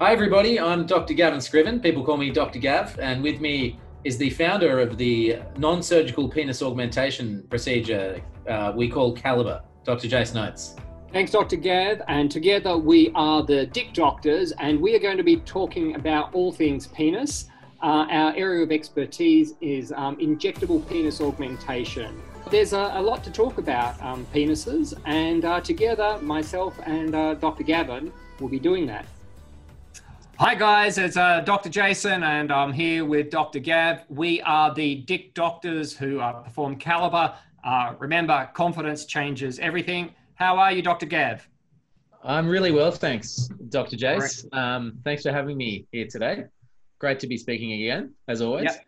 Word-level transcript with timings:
Hi, 0.00 0.12
everybody. 0.12 0.58
I'm 0.58 0.86
Dr. 0.86 1.14
Gavin 1.14 1.40
Scriven. 1.40 1.78
People 1.78 2.02
call 2.02 2.16
me 2.16 2.28
Dr. 2.30 2.58
Gav, 2.58 2.98
and 2.98 3.22
with 3.22 3.40
me 3.40 3.78
is 4.02 4.18
the 4.18 4.28
founder 4.30 4.80
of 4.80 4.98
the 4.98 5.38
non 5.56 5.84
surgical 5.84 6.28
penis 6.28 6.62
augmentation 6.62 7.44
procedure 7.48 8.20
uh, 8.48 8.72
we 8.74 8.88
call 8.88 9.14
Calibre, 9.14 9.62
Dr. 9.84 10.08
Jason 10.08 10.38
Oates. 10.38 10.74
Thanks, 11.12 11.30
Dr. 11.30 11.54
Gav. 11.54 12.02
And 12.08 12.28
together 12.28 12.76
we 12.76 13.12
are 13.14 13.44
the 13.44 13.66
Dick 13.66 13.92
Doctors, 13.92 14.50
and 14.58 14.80
we 14.80 14.96
are 14.96 14.98
going 14.98 15.16
to 15.16 15.22
be 15.22 15.36
talking 15.36 15.94
about 15.94 16.34
all 16.34 16.50
things 16.50 16.88
penis. 16.88 17.46
Uh, 17.80 18.06
our 18.10 18.34
area 18.34 18.64
of 18.64 18.72
expertise 18.72 19.54
is 19.60 19.92
um, 19.92 20.16
injectable 20.16 20.86
penis 20.88 21.20
augmentation. 21.20 22.20
There's 22.50 22.72
a, 22.72 22.90
a 22.94 23.00
lot 23.00 23.22
to 23.24 23.30
talk 23.30 23.58
about 23.58 24.02
um, 24.02 24.26
penises, 24.34 24.92
and 25.06 25.44
uh, 25.44 25.60
together, 25.60 26.18
myself 26.20 26.76
and 26.84 27.14
uh, 27.14 27.34
Dr. 27.34 27.62
Gavin 27.62 28.12
will 28.40 28.48
be 28.48 28.58
doing 28.58 28.86
that. 28.88 29.06
Hi 30.40 30.56
guys, 30.56 30.98
it's 30.98 31.16
uh, 31.16 31.40
Dr. 31.42 31.68
Jason, 31.68 32.24
and 32.24 32.50
I'm 32.50 32.72
here 32.72 33.04
with 33.04 33.30
Dr. 33.30 33.60
Gav. 33.60 34.00
We 34.08 34.42
are 34.42 34.74
the 34.74 34.96
Dick 34.96 35.32
Doctors 35.32 35.96
who 35.96 36.18
uh, 36.18 36.32
perform 36.42 36.74
Calibre. 36.74 37.38
Uh, 37.62 37.94
remember, 38.00 38.50
confidence 38.52 39.04
changes 39.04 39.60
everything. 39.60 40.12
How 40.34 40.58
are 40.58 40.72
you, 40.72 40.82
Dr. 40.82 41.06
Gav? 41.06 41.48
I'm 42.24 42.48
really 42.48 42.72
well, 42.72 42.90
thanks, 42.90 43.48
Dr. 43.68 43.96
Jace. 43.96 44.52
Um, 44.52 44.98
thanks 45.04 45.22
for 45.22 45.30
having 45.30 45.56
me 45.56 45.86
here 45.92 46.08
today. 46.10 46.46
Great 46.98 47.20
to 47.20 47.28
be 47.28 47.36
speaking 47.36 47.72
again, 47.80 48.12
as 48.26 48.42
always. 48.42 48.64
Yep. 48.64 48.86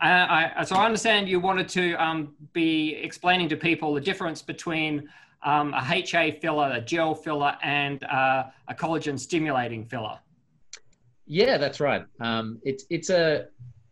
Uh, 0.00 0.50
I, 0.56 0.64
so 0.64 0.76
I 0.76 0.86
understand 0.86 1.28
you 1.28 1.40
wanted 1.40 1.68
to 1.68 1.92
um, 2.02 2.34
be 2.54 2.94
explaining 2.94 3.50
to 3.50 3.56
people 3.56 3.92
the 3.92 4.00
difference 4.00 4.40
between 4.40 5.10
um, 5.42 5.74
a 5.74 5.84
HA 5.84 6.38
filler, 6.40 6.72
a 6.72 6.80
gel 6.80 7.14
filler, 7.14 7.54
and 7.62 8.02
uh, 8.04 8.44
a 8.68 8.74
collagen 8.74 9.18
stimulating 9.18 9.84
filler. 9.84 10.18
Yeah, 11.26 11.58
that's 11.58 11.80
right. 11.80 12.04
Um, 12.20 12.60
it's 12.64 12.84
it's 12.90 13.10
a 13.10 13.46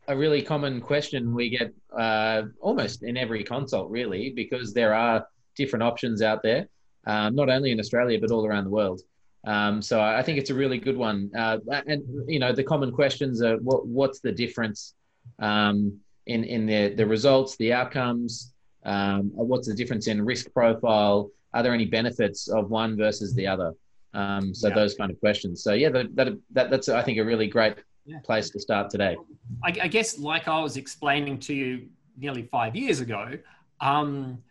a 0.09 0.17
really 0.17 0.43
common 0.43 0.81
question 0.81 1.35
we 1.35 1.49
get 1.49 1.73
uh, 1.97 2.43
almost 2.61 3.03
in 3.03 3.17
every 3.17 3.45
consult, 3.45 3.91
really, 3.91 4.31
because 4.31 4.75
there 4.75 4.95
are 4.95 5.27
different 5.57 5.83
options 5.83 6.23
out 6.23 6.43
there, 6.43 6.69
um, 7.07 7.35
not 7.35 7.49
only 7.49 7.71
in 7.71 7.81
Australia 7.81 8.19
but 8.21 8.31
all 8.31 8.45
around 8.47 8.65
the 8.65 8.71
world. 8.71 9.01
Um, 9.45 9.83
so 9.83 10.01
I 10.01 10.23
think 10.23 10.39
it's 10.39 10.51
a 10.51 10.55
really 10.55 10.79
good 10.79 10.97
one. 10.97 11.31
Uh, 11.37 11.59
and 11.87 12.03
you 12.29 12.39
know, 12.39 12.53
the 12.53 12.65
common 12.65 12.93
questions 12.93 13.43
are 13.43 13.57
what 13.59 13.87
what's 13.87 14.21
the 14.21 14.33
difference 14.33 14.95
um, 15.39 15.99
in 16.27 16.45
in 16.45 16.67
the 16.67 16.95
the 16.95 17.07
results, 17.07 17.57
the 17.57 17.73
outcomes? 17.73 18.53
Um, 18.85 19.31
what's 19.35 19.69
the 19.69 19.75
difference 19.75 20.07
in 20.07 20.23
risk 20.25 20.53
profile? 20.53 21.31
Are 21.55 21.63
there 21.63 21.75
any 21.75 21.87
benefits 21.87 22.49
of 22.49 22.71
one 22.71 22.97
versus 22.97 23.35
the 23.35 23.47
other? 23.47 23.75
Um, 24.15 24.55
so 24.55 24.69
yeah. 24.69 24.75
those 24.75 24.95
kind 24.95 25.11
of 25.11 25.19
questions. 25.21 25.63
So 25.63 25.73
yeah, 25.73 25.89
that, 25.91 26.15
that, 26.17 26.39
that, 26.51 26.71
that's 26.71 26.89
I 26.89 27.03
think 27.03 27.19
a 27.19 27.25
really 27.25 27.47
great 27.47 27.77
yeah. 28.05 28.19
place 28.25 28.51
to 28.51 28.61
start 28.61 28.91
today. 28.91 29.17
I, 29.65 29.69
I, 29.83 29.89
guess, 29.89 30.19
like 30.19 30.49
I 30.49 30.61
was 30.61 30.77
explaining 30.77 31.39
to 31.41 31.55
you 31.55 31.89
nearly 32.17 32.43
five 32.43 32.77
years 32.77 33.01
ago, 33.01 33.39
um, 33.81 34.43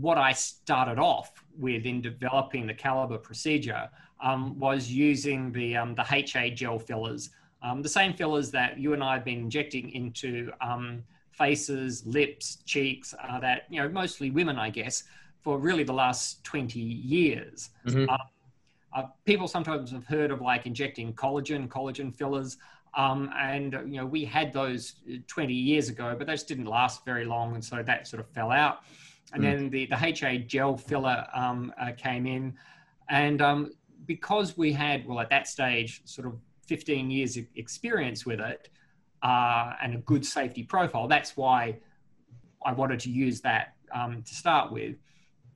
what 0.00 0.18
I 0.18 0.32
started 0.32 0.98
off 0.98 1.32
with 1.58 1.86
in 1.86 2.00
developing 2.00 2.66
the 2.66 2.74
Calibre 2.74 3.18
procedure 3.18 3.88
um, 4.20 4.58
was 4.58 4.90
using 4.90 5.52
the 5.52 5.76
um, 5.76 5.94
the 5.94 6.04
HA 6.10 6.50
gel 6.50 6.78
fillers, 6.78 7.30
um, 7.62 7.82
the 7.82 7.88
same 7.88 8.14
fillers 8.14 8.50
that 8.50 8.78
you 8.78 8.94
and 8.94 9.02
I 9.02 9.14
have 9.14 9.24
been 9.24 9.38
injecting 9.38 9.90
into 9.90 10.50
um, 10.60 11.04
faces, 11.32 12.04
lips, 12.06 12.58
cheeks, 12.64 13.14
uh, 13.22 13.38
that 13.40 13.64
you 13.70 13.80
know 13.80 13.88
mostly 13.88 14.30
women, 14.30 14.58
I 14.58 14.70
guess, 14.70 15.04
for 15.40 15.58
really 15.58 15.84
the 15.84 15.92
last 15.92 16.42
twenty 16.44 16.80
years. 16.80 17.70
Mm-hmm. 17.86 18.10
Uh, 18.96 19.00
uh, 19.00 19.06
people 19.24 19.46
sometimes 19.46 19.90
have 19.90 20.06
heard 20.06 20.30
of 20.30 20.40
like 20.40 20.66
injecting 20.66 21.12
collagen, 21.12 21.68
collagen 21.68 22.14
fillers. 22.14 22.56
Um, 22.96 23.30
and 23.38 23.72
you 23.86 23.98
know 23.98 24.06
we 24.06 24.24
had 24.24 24.52
those 24.52 24.94
20 25.26 25.52
years 25.52 25.90
ago, 25.90 26.14
but 26.16 26.26
those 26.26 26.44
didn't 26.44 26.64
last 26.64 27.04
very 27.04 27.26
long, 27.26 27.54
and 27.54 27.62
so 27.62 27.82
that 27.82 28.06
sort 28.06 28.20
of 28.20 28.28
fell 28.30 28.50
out. 28.50 28.78
And 29.34 29.42
mm. 29.42 29.44
then 29.44 29.70
the 29.70 29.86
the 29.86 29.96
HA 29.96 30.38
gel 30.46 30.76
filler 30.76 31.26
um, 31.34 31.72
uh, 31.78 31.92
came 31.96 32.26
in, 32.26 32.54
and 33.10 33.42
um, 33.42 33.72
because 34.06 34.56
we 34.56 34.72
had 34.72 35.06
well 35.06 35.20
at 35.20 35.28
that 35.30 35.46
stage 35.46 36.00
sort 36.06 36.26
of 36.26 36.38
15 36.66 37.10
years 37.10 37.38
experience 37.54 38.24
with 38.26 38.40
it 38.40 38.70
uh, 39.22 39.74
and 39.82 39.94
a 39.94 39.98
good 39.98 40.24
safety 40.24 40.62
profile, 40.62 41.06
that's 41.06 41.36
why 41.36 41.76
I 42.64 42.72
wanted 42.72 43.00
to 43.00 43.10
use 43.10 43.40
that 43.42 43.74
um, 43.92 44.22
to 44.22 44.34
start 44.34 44.72
with. 44.72 44.96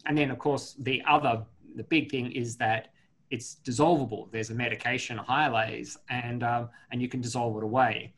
And 0.07 0.17
then 0.17 0.31
of 0.31 0.39
course 0.39 0.77
the 0.79 1.03
other 1.09 1.45
the 1.77 1.85
big 1.85 2.11
thing 2.11 2.33
is 2.33 2.57
that 2.57 2.89
it's 3.31 3.57
dissolvable. 3.65 4.31
There's 4.31 4.51
a 4.51 4.55
medication, 4.55 5.19
a 5.19 5.25
Hyalase, 5.25 5.97
and 6.09 6.43
um, 6.43 6.69
and 6.91 7.01
you 7.01 7.09
can 7.09 7.21
dissolve 7.21 7.57
it 7.57 7.63
away. 7.63 8.13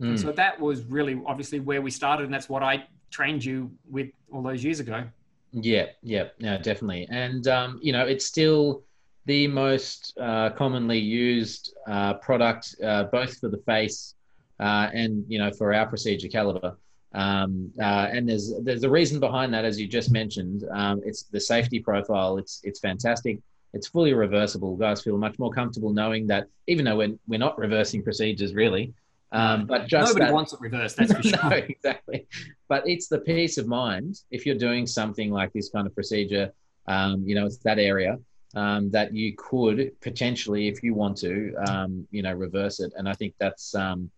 Mm. 0.00 0.18
So 0.18 0.32
that 0.32 0.60
was 0.60 0.84
really 0.84 1.20
obviously 1.26 1.60
where 1.60 1.82
we 1.82 1.90
started, 1.90 2.24
and 2.24 2.34
that's 2.34 2.48
what 2.48 2.62
I 2.62 2.86
trained 3.10 3.44
you 3.44 3.70
with 3.90 4.08
all 4.32 4.42
those 4.42 4.62
years 4.62 4.80
ago. 4.80 5.04
Yeah, 5.52 5.86
yeah, 6.02 6.28
yeah, 6.38 6.58
definitely. 6.58 7.08
And 7.10 7.48
um, 7.48 7.80
you 7.82 7.92
know, 7.92 8.06
it's 8.06 8.26
still 8.26 8.82
the 9.24 9.46
most 9.46 10.16
uh, 10.20 10.50
commonly 10.50 10.98
used 10.98 11.74
uh, 11.86 12.14
product, 12.14 12.74
uh, 12.84 13.04
both 13.04 13.38
for 13.38 13.48
the 13.48 13.58
face 13.58 14.14
uh, 14.60 14.88
and 14.92 15.24
you 15.28 15.38
know 15.38 15.50
for 15.50 15.72
our 15.72 15.86
procedure 15.86 16.28
Calibre. 16.28 16.76
Um, 17.14 17.72
uh, 17.80 18.08
and 18.12 18.28
there's 18.28 18.52
there's 18.62 18.84
a 18.84 18.90
reason 18.90 19.18
behind 19.18 19.52
that, 19.54 19.64
as 19.64 19.80
you 19.80 19.88
just 19.88 20.10
mentioned. 20.10 20.64
Um, 20.70 21.00
it's 21.04 21.22
the 21.24 21.40
safety 21.40 21.80
profile. 21.80 22.36
It's 22.36 22.60
it's 22.64 22.80
fantastic 22.80 23.38
it's 23.74 23.88
fully 23.88 24.14
reversible. 24.14 24.76
Guys 24.76 25.02
feel 25.02 25.18
much 25.18 25.38
more 25.38 25.50
comfortable 25.50 25.92
knowing 25.92 26.26
that, 26.28 26.48
even 26.66 26.84
though 26.84 26.96
we're, 26.96 27.14
we're 27.26 27.38
not 27.38 27.58
reversing 27.58 28.02
procedures 28.02 28.54
really, 28.54 28.94
um, 29.30 29.66
but 29.66 29.86
just 29.86 30.10
nobody 30.10 30.26
that, 30.26 30.34
wants 30.34 30.52
it 30.52 30.60
reversed. 30.60 30.96
That's 30.96 31.12
for 31.12 31.22
sure. 31.22 31.50
no, 31.50 31.56
exactly. 31.68 32.26
But 32.68 32.88
it's 32.88 33.08
the 33.08 33.18
peace 33.18 33.58
of 33.58 33.66
mind 33.66 34.20
if 34.30 34.46
you're 34.46 34.56
doing 34.56 34.86
something 34.86 35.30
like 35.30 35.52
this 35.52 35.68
kind 35.68 35.86
of 35.86 35.94
procedure. 35.94 36.52
Um, 36.86 37.22
you 37.26 37.34
know, 37.34 37.44
it's 37.44 37.58
that 37.58 37.78
area 37.78 38.18
um, 38.54 38.90
that 38.90 39.14
you 39.14 39.34
could 39.36 39.92
potentially, 40.00 40.68
if 40.68 40.82
you 40.82 40.94
want 40.94 41.18
to, 41.18 41.54
um, 41.68 42.08
you 42.10 42.22
know, 42.22 42.32
reverse 42.32 42.80
it. 42.80 42.92
And 42.96 43.08
I 43.08 43.12
think 43.12 43.34
that's 43.38 43.74
um, 43.74 44.10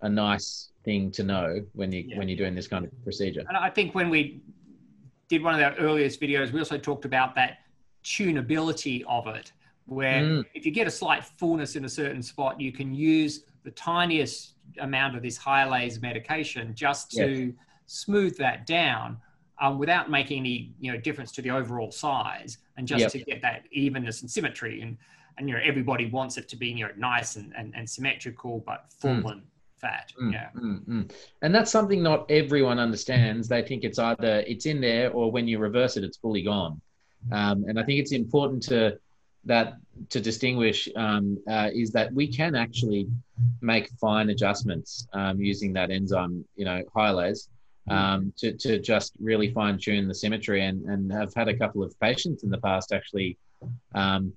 a 0.00 0.08
nice 0.08 0.70
thing 0.84 1.10
to 1.12 1.22
know 1.22 1.62
when 1.72 1.92
you 1.92 2.04
yeah. 2.06 2.18
when 2.18 2.28
you're 2.28 2.38
doing 2.38 2.54
this 2.54 2.66
kind 2.66 2.84
of 2.84 2.90
procedure. 3.02 3.44
And 3.48 3.56
I 3.56 3.68
think 3.70 3.94
when 3.94 4.08
we 4.08 4.40
did 5.28 5.42
one 5.42 5.54
of 5.54 5.60
our 5.60 5.74
earliest 5.78 6.20
videos, 6.20 6.52
we 6.52 6.58
also 6.58 6.78
talked 6.78 7.04
about 7.04 7.34
that 7.34 7.58
tunability 8.04 9.02
of 9.08 9.26
it, 9.26 9.52
where 9.86 10.22
mm. 10.22 10.44
if 10.54 10.64
you 10.64 10.72
get 10.72 10.86
a 10.86 10.90
slight 10.90 11.24
fullness 11.24 11.76
in 11.76 11.84
a 11.84 11.88
certain 11.88 12.22
spot, 12.22 12.60
you 12.60 12.72
can 12.72 12.94
use 12.94 13.44
the 13.64 13.70
tiniest 13.72 14.52
amount 14.78 15.16
of 15.16 15.22
this 15.22 15.38
Hyalase 15.38 16.00
medication 16.00 16.74
just 16.74 17.10
to 17.12 17.46
yes. 17.46 17.54
smooth 17.86 18.36
that 18.38 18.66
down 18.66 19.16
um, 19.60 19.78
without 19.78 20.10
making 20.10 20.38
any 20.38 20.74
you 20.80 20.92
know 20.92 20.98
difference 20.98 21.32
to 21.32 21.42
the 21.42 21.50
overall 21.50 21.90
size, 21.90 22.58
and 22.76 22.86
just 22.86 23.00
yep. 23.00 23.12
to 23.12 23.18
get 23.20 23.42
that 23.42 23.64
evenness 23.72 24.20
and 24.22 24.30
symmetry. 24.30 24.80
And 24.82 24.96
and 25.38 25.48
you 25.48 25.54
know 25.54 25.60
everybody 25.64 26.06
wants 26.06 26.36
it 26.36 26.48
to 26.48 26.56
be 26.56 26.68
you 26.68 26.84
know 26.84 26.92
nice 26.96 27.36
and 27.36 27.52
and, 27.56 27.74
and 27.74 27.88
symmetrical, 27.88 28.62
but 28.66 28.86
full 29.00 29.10
mm. 29.10 29.32
and 29.32 29.42
fat. 29.76 30.12
Mm, 30.20 30.32
yeah. 30.32 30.48
Mm, 30.56 30.84
mm. 30.86 31.12
And 31.42 31.54
that's 31.54 31.70
something 31.70 32.02
not 32.02 32.30
everyone 32.30 32.78
understands. 32.78 33.48
They 33.48 33.62
think 33.62 33.84
it's 33.84 33.98
either 33.98 34.44
it's 34.46 34.66
in 34.66 34.80
there 34.80 35.10
or 35.10 35.30
when 35.30 35.46
you 35.46 35.58
reverse 35.58 35.96
it, 35.96 36.04
it's 36.04 36.16
fully 36.16 36.42
gone. 36.42 36.80
Um, 37.32 37.64
and 37.68 37.78
I 37.78 37.82
think 37.84 38.00
it's 38.00 38.12
important 38.12 38.62
to 38.64 38.98
that 39.46 39.74
to 40.10 40.20
distinguish 40.20 40.88
um, 40.96 41.38
uh, 41.48 41.70
is 41.72 41.90
that 41.92 42.12
we 42.12 42.26
can 42.26 42.54
actually 42.54 43.06
make 43.60 43.90
fine 44.00 44.30
adjustments 44.30 45.06
um, 45.12 45.40
using 45.40 45.72
that 45.74 45.90
enzyme, 45.90 46.44
you 46.56 46.64
know, 46.64 46.82
Hyalase, 46.96 47.48
um, 47.88 48.32
to, 48.38 48.52
to 48.52 48.78
just 48.78 49.12
really 49.20 49.52
fine 49.52 49.78
tune 49.78 50.08
the 50.08 50.14
symmetry. 50.14 50.64
And, 50.64 50.84
and 50.86 51.12
have 51.12 51.34
had 51.34 51.48
a 51.48 51.56
couple 51.56 51.82
of 51.82 51.98
patients 52.00 52.42
in 52.42 52.50
the 52.50 52.58
past 52.58 52.92
actually 52.92 53.36
um, 53.94 54.32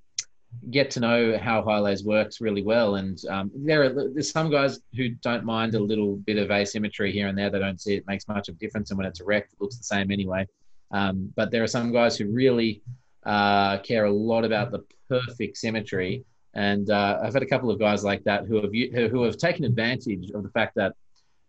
get 0.70 0.90
to 0.92 1.00
know 1.00 1.38
how 1.38 1.62
Hyalase 1.62 2.04
works 2.04 2.40
really 2.40 2.62
well. 2.62 2.96
And 2.96 3.18
um, 3.28 3.50
there 3.54 3.82
are 3.84 4.10
there's 4.12 4.30
some 4.30 4.50
guys 4.50 4.80
who 4.94 5.10
don't 5.10 5.44
mind 5.44 5.74
a 5.74 5.80
little 5.80 6.16
bit 6.16 6.38
of 6.38 6.50
asymmetry 6.50 7.12
here 7.12 7.28
and 7.28 7.36
there. 7.36 7.50
They 7.50 7.58
don't 7.58 7.80
see 7.80 7.94
it 7.94 8.06
makes 8.06 8.28
much 8.28 8.48
of 8.48 8.56
a 8.56 8.58
difference. 8.58 8.90
And 8.90 8.98
when 8.98 9.06
it's 9.06 9.20
erect, 9.20 9.52
it 9.52 9.60
looks 9.60 9.76
the 9.76 9.84
same 9.84 10.10
anyway. 10.10 10.46
Um, 10.90 11.32
but 11.36 11.50
there 11.50 11.62
are 11.62 11.68
some 11.68 11.92
guys 11.92 12.16
who 12.16 12.26
really 12.26 12.82
uh, 13.24 13.78
care 13.78 14.06
a 14.06 14.10
lot 14.10 14.44
about 14.44 14.70
the 14.70 14.84
perfect 15.08 15.56
symmetry. 15.56 16.24
And 16.54 16.90
uh, 16.90 17.20
I've 17.22 17.34
had 17.34 17.42
a 17.42 17.46
couple 17.46 17.70
of 17.70 17.78
guys 17.78 18.04
like 18.04 18.24
that 18.24 18.46
who 18.46 18.56
have 18.56 18.72
who 18.72 19.22
have 19.22 19.36
taken 19.36 19.64
advantage 19.64 20.30
of 20.30 20.42
the 20.42 20.48
fact 20.50 20.74
that 20.76 20.94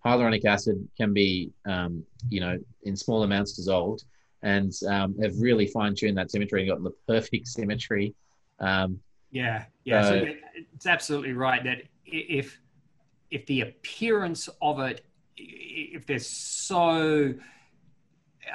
hyaluronic 0.06 0.46
acid 0.46 0.88
can 0.98 1.14
be, 1.14 1.52
um, 1.66 2.04
you 2.30 2.40
know, 2.42 2.58
in 2.84 2.96
small 2.96 3.24
amounts 3.24 3.54
dissolved, 3.54 4.04
and 4.44 4.74
um, 4.88 5.18
have 5.20 5.40
really 5.40 5.68
fine 5.68 5.96
tuned 5.96 6.18
that 6.18 6.32
symmetry 6.32 6.62
and 6.62 6.70
gotten 6.70 6.84
the 6.84 6.96
perfect 7.08 7.48
symmetry. 7.48 8.14
Um, 8.60 9.00
yeah, 9.32 9.66
yeah, 9.86 10.02
so 10.02 10.26
it's 10.74 10.86
absolutely 10.86 11.34
right 11.34 11.64
that 11.64 11.84
if 12.06 12.60
if 13.32 13.46
the 13.46 13.62
appearance 13.62 14.50
of 14.62 14.80
it, 14.80 15.06
if 15.38 16.06
there's 16.06 16.28
so 16.28 17.34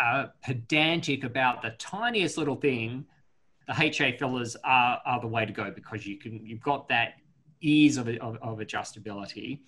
uh, 0.00 0.26
pedantic 0.42 1.24
about 1.24 1.62
the 1.62 1.70
tiniest 1.78 2.38
little 2.38 2.56
thing, 2.56 3.04
the 3.66 3.74
HA 3.74 4.16
fillers 4.18 4.56
are, 4.64 5.00
are 5.06 5.20
the 5.20 5.26
way 5.26 5.46
to 5.46 5.52
go 5.52 5.70
because 5.70 6.06
you 6.06 6.18
can 6.18 6.44
you've 6.44 6.60
got 6.60 6.88
that 6.88 7.14
ease 7.60 7.96
of, 7.96 8.08
of, 8.08 8.36
of 8.42 8.58
adjustability 8.58 9.60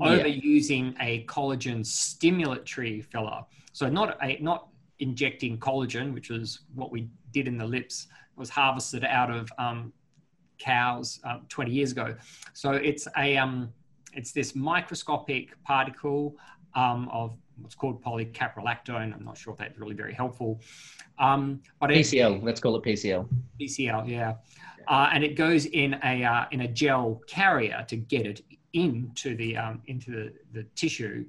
over 0.00 0.26
using 0.26 0.94
a 1.00 1.24
collagen 1.26 1.80
stimulatory 1.80 3.04
filler. 3.04 3.42
So 3.72 3.88
not 3.88 4.16
a 4.22 4.38
not 4.40 4.68
injecting 5.00 5.58
collagen, 5.58 6.14
which 6.14 6.30
is 6.30 6.60
what 6.74 6.90
we 6.90 7.08
did 7.32 7.48
in 7.48 7.58
the 7.58 7.66
lips, 7.66 8.06
it 8.10 8.38
was 8.38 8.48
harvested 8.48 9.04
out 9.04 9.30
of 9.30 9.50
um, 9.58 9.92
cows 10.58 11.20
uh, 11.24 11.38
20 11.48 11.70
years 11.70 11.92
ago. 11.92 12.14
So 12.54 12.72
it's 12.72 13.06
a 13.18 13.36
um, 13.36 13.72
it's 14.14 14.32
this 14.32 14.54
microscopic 14.54 15.62
particle 15.64 16.36
um, 16.74 17.08
of 17.10 17.36
what's 17.60 17.74
called 17.74 18.02
polycaprolactone. 18.02 19.14
I'm 19.14 19.24
not 19.24 19.36
sure 19.36 19.52
if 19.52 19.58
that's 19.58 19.78
really 19.78 19.94
very 19.94 20.14
helpful. 20.14 20.60
Um, 21.18 21.60
but 21.80 21.90
PCL, 21.90 22.36
it, 22.36 22.44
let's 22.44 22.60
call 22.60 22.76
it 22.76 22.82
PCL. 22.82 23.28
PCL, 23.60 24.08
yeah. 24.08 24.34
Uh, 24.88 25.10
and 25.12 25.22
it 25.22 25.36
goes 25.36 25.66
in 25.66 25.98
a 26.02 26.24
uh, 26.24 26.46
in 26.50 26.62
a 26.62 26.68
gel 26.68 27.22
carrier 27.26 27.84
to 27.88 27.96
get 27.96 28.26
it 28.26 28.42
into 28.72 29.36
the 29.36 29.56
um, 29.56 29.82
into 29.86 30.10
the, 30.10 30.32
the 30.52 30.64
tissue. 30.74 31.24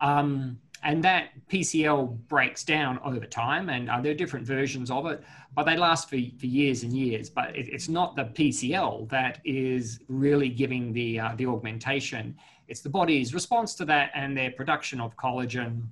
Um, 0.00 0.58
and 0.82 1.04
that 1.04 1.28
PCL 1.48 2.26
breaks 2.26 2.64
down 2.64 2.98
over 3.04 3.26
time, 3.26 3.68
and 3.68 3.90
uh, 3.90 4.00
there 4.00 4.12
are 4.12 4.16
different 4.16 4.46
versions 4.46 4.90
of 4.90 5.06
it, 5.06 5.22
but 5.54 5.64
they 5.64 5.76
last 5.76 6.08
for, 6.08 6.16
for 6.38 6.46
years 6.46 6.84
and 6.84 6.92
years. 6.92 7.28
But 7.28 7.54
it, 7.54 7.68
it's 7.68 7.88
not 7.88 8.16
the 8.16 8.24
PCL 8.24 9.08
that 9.10 9.40
is 9.44 10.00
really 10.08 10.48
giving 10.48 10.92
the 10.92 11.20
uh, 11.20 11.34
the 11.36 11.46
augmentation. 11.46 12.36
It's 12.70 12.80
the 12.80 12.88
body's 12.88 13.34
response 13.34 13.74
to 13.74 13.84
that 13.86 14.10
and 14.14 14.36
their 14.36 14.52
production 14.52 15.00
of 15.00 15.16
collagen, 15.16 15.82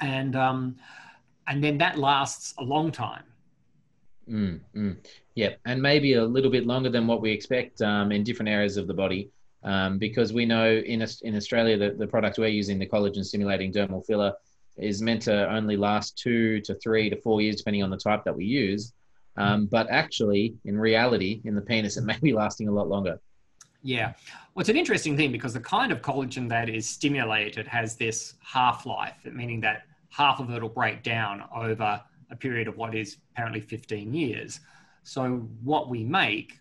and 0.00 0.34
um, 0.34 0.76
and 1.46 1.62
then 1.62 1.78
that 1.78 1.98
lasts 1.98 2.54
a 2.58 2.64
long 2.64 2.90
time. 2.90 3.24
Mm, 4.28 4.60
mm. 4.74 4.96
Yeah, 5.34 5.54
and 5.64 5.80
maybe 5.80 6.14
a 6.14 6.24
little 6.24 6.50
bit 6.50 6.66
longer 6.66 6.90
than 6.90 7.06
what 7.06 7.20
we 7.20 7.30
expect 7.30 7.80
um, 7.82 8.10
in 8.10 8.24
different 8.24 8.48
areas 8.48 8.76
of 8.76 8.86
the 8.86 8.94
body 8.94 9.30
um, 9.62 9.98
because 9.98 10.32
we 10.32 10.44
know 10.44 10.76
in, 10.76 11.04
in 11.22 11.36
Australia 11.36 11.76
that 11.76 11.98
the 11.98 12.06
product 12.06 12.38
we're 12.38 12.48
using, 12.48 12.78
the 12.78 12.86
collagen 12.86 13.24
stimulating 13.24 13.72
dermal 13.72 14.04
filler, 14.04 14.32
is 14.76 15.02
meant 15.02 15.22
to 15.22 15.50
only 15.52 15.76
last 15.76 16.16
two 16.16 16.60
to 16.62 16.74
three 16.76 17.10
to 17.10 17.16
four 17.16 17.40
years, 17.40 17.56
depending 17.56 17.82
on 17.82 17.90
the 17.90 17.96
type 17.96 18.24
that 18.24 18.36
we 18.36 18.44
use. 18.44 18.92
Um, 19.36 19.66
but 19.66 19.88
actually, 19.90 20.56
in 20.64 20.78
reality, 20.78 21.40
in 21.44 21.54
the 21.54 21.60
penis, 21.60 21.96
it 21.96 22.04
may 22.04 22.18
be 22.22 22.32
lasting 22.32 22.68
a 22.68 22.72
lot 22.72 22.88
longer. 22.88 23.20
Yeah. 23.82 24.14
Well, 24.54 24.60
it's 24.60 24.68
an 24.68 24.76
interesting 24.76 25.16
thing 25.16 25.32
because 25.32 25.54
the 25.54 25.60
kind 25.60 25.92
of 25.92 26.02
collagen 26.02 26.48
that 26.48 26.68
is 26.68 26.88
stimulated 26.88 27.66
has 27.66 27.96
this 27.96 28.34
half 28.42 28.86
life, 28.86 29.16
meaning 29.24 29.60
that 29.60 29.82
half 30.10 30.40
of 30.40 30.50
it 30.50 30.60
will 30.60 30.68
break 30.68 31.02
down 31.02 31.44
over 31.54 32.02
a 32.30 32.36
period 32.36 32.68
of 32.68 32.76
what 32.76 32.94
is 32.94 33.18
apparently 33.32 33.60
15 33.60 34.12
years. 34.12 34.60
So, 35.04 35.48
what 35.62 35.88
we 35.88 36.04
make 36.04 36.58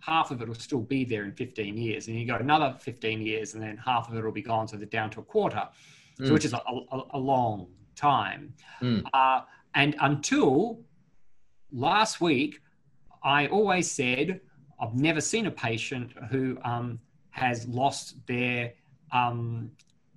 half 0.00 0.30
of 0.30 0.40
it 0.40 0.46
will 0.46 0.54
still 0.54 0.80
be 0.80 1.04
there 1.04 1.24
in 1.24 1.32
15 1.32 1.76
years. 1.76 2.06
And 2.06 2.18
you 2.18 2.26
go 2.26 2.36
another 2.36 2.76
15 2.78 3.20
years, 3.20 3.54
and 3.54 3.62
then 3.62 3.76
half 3.76 4.08
of 4.08 4.16
it 4.16 4.24
will 4.24 4.30
be 4.30 4.42
gone, 4.42 4.68
so 4.68 4.76
they're 4.76 4.86
down 4.86 5.10
to 5.10 5.20
a 5.20 5.24
quarter, 5.24 5.68
mm. 6.20 6.26
so 6.26 6.32
which 6.32 6.44
is 6.44 6.52
a, 6.52 6.58
a, 6.58 7.02
a 7.14 7.18
long 7.18 7.66
time. 7.96 8.54
Mm. 8.80 9.02
Uh, 9.12 9.40
and 9.74 9.96
until 10.00 10.80
last 11.72 12.20
week, 12.20 12.60
I 13.24 13.48
always 13.48 13.90
said 13.90 14.40
I've 14.80 14.94
never 14.94 15.20
seen 15.20 15.46
a 15.46 15.50
patient 15.50 16.12
who 16.30 16.58
um, 16.64 16.98
has 17.30 17.66
lost 17.68 18.16
their 18.26 18.72
um, 19.12 19.70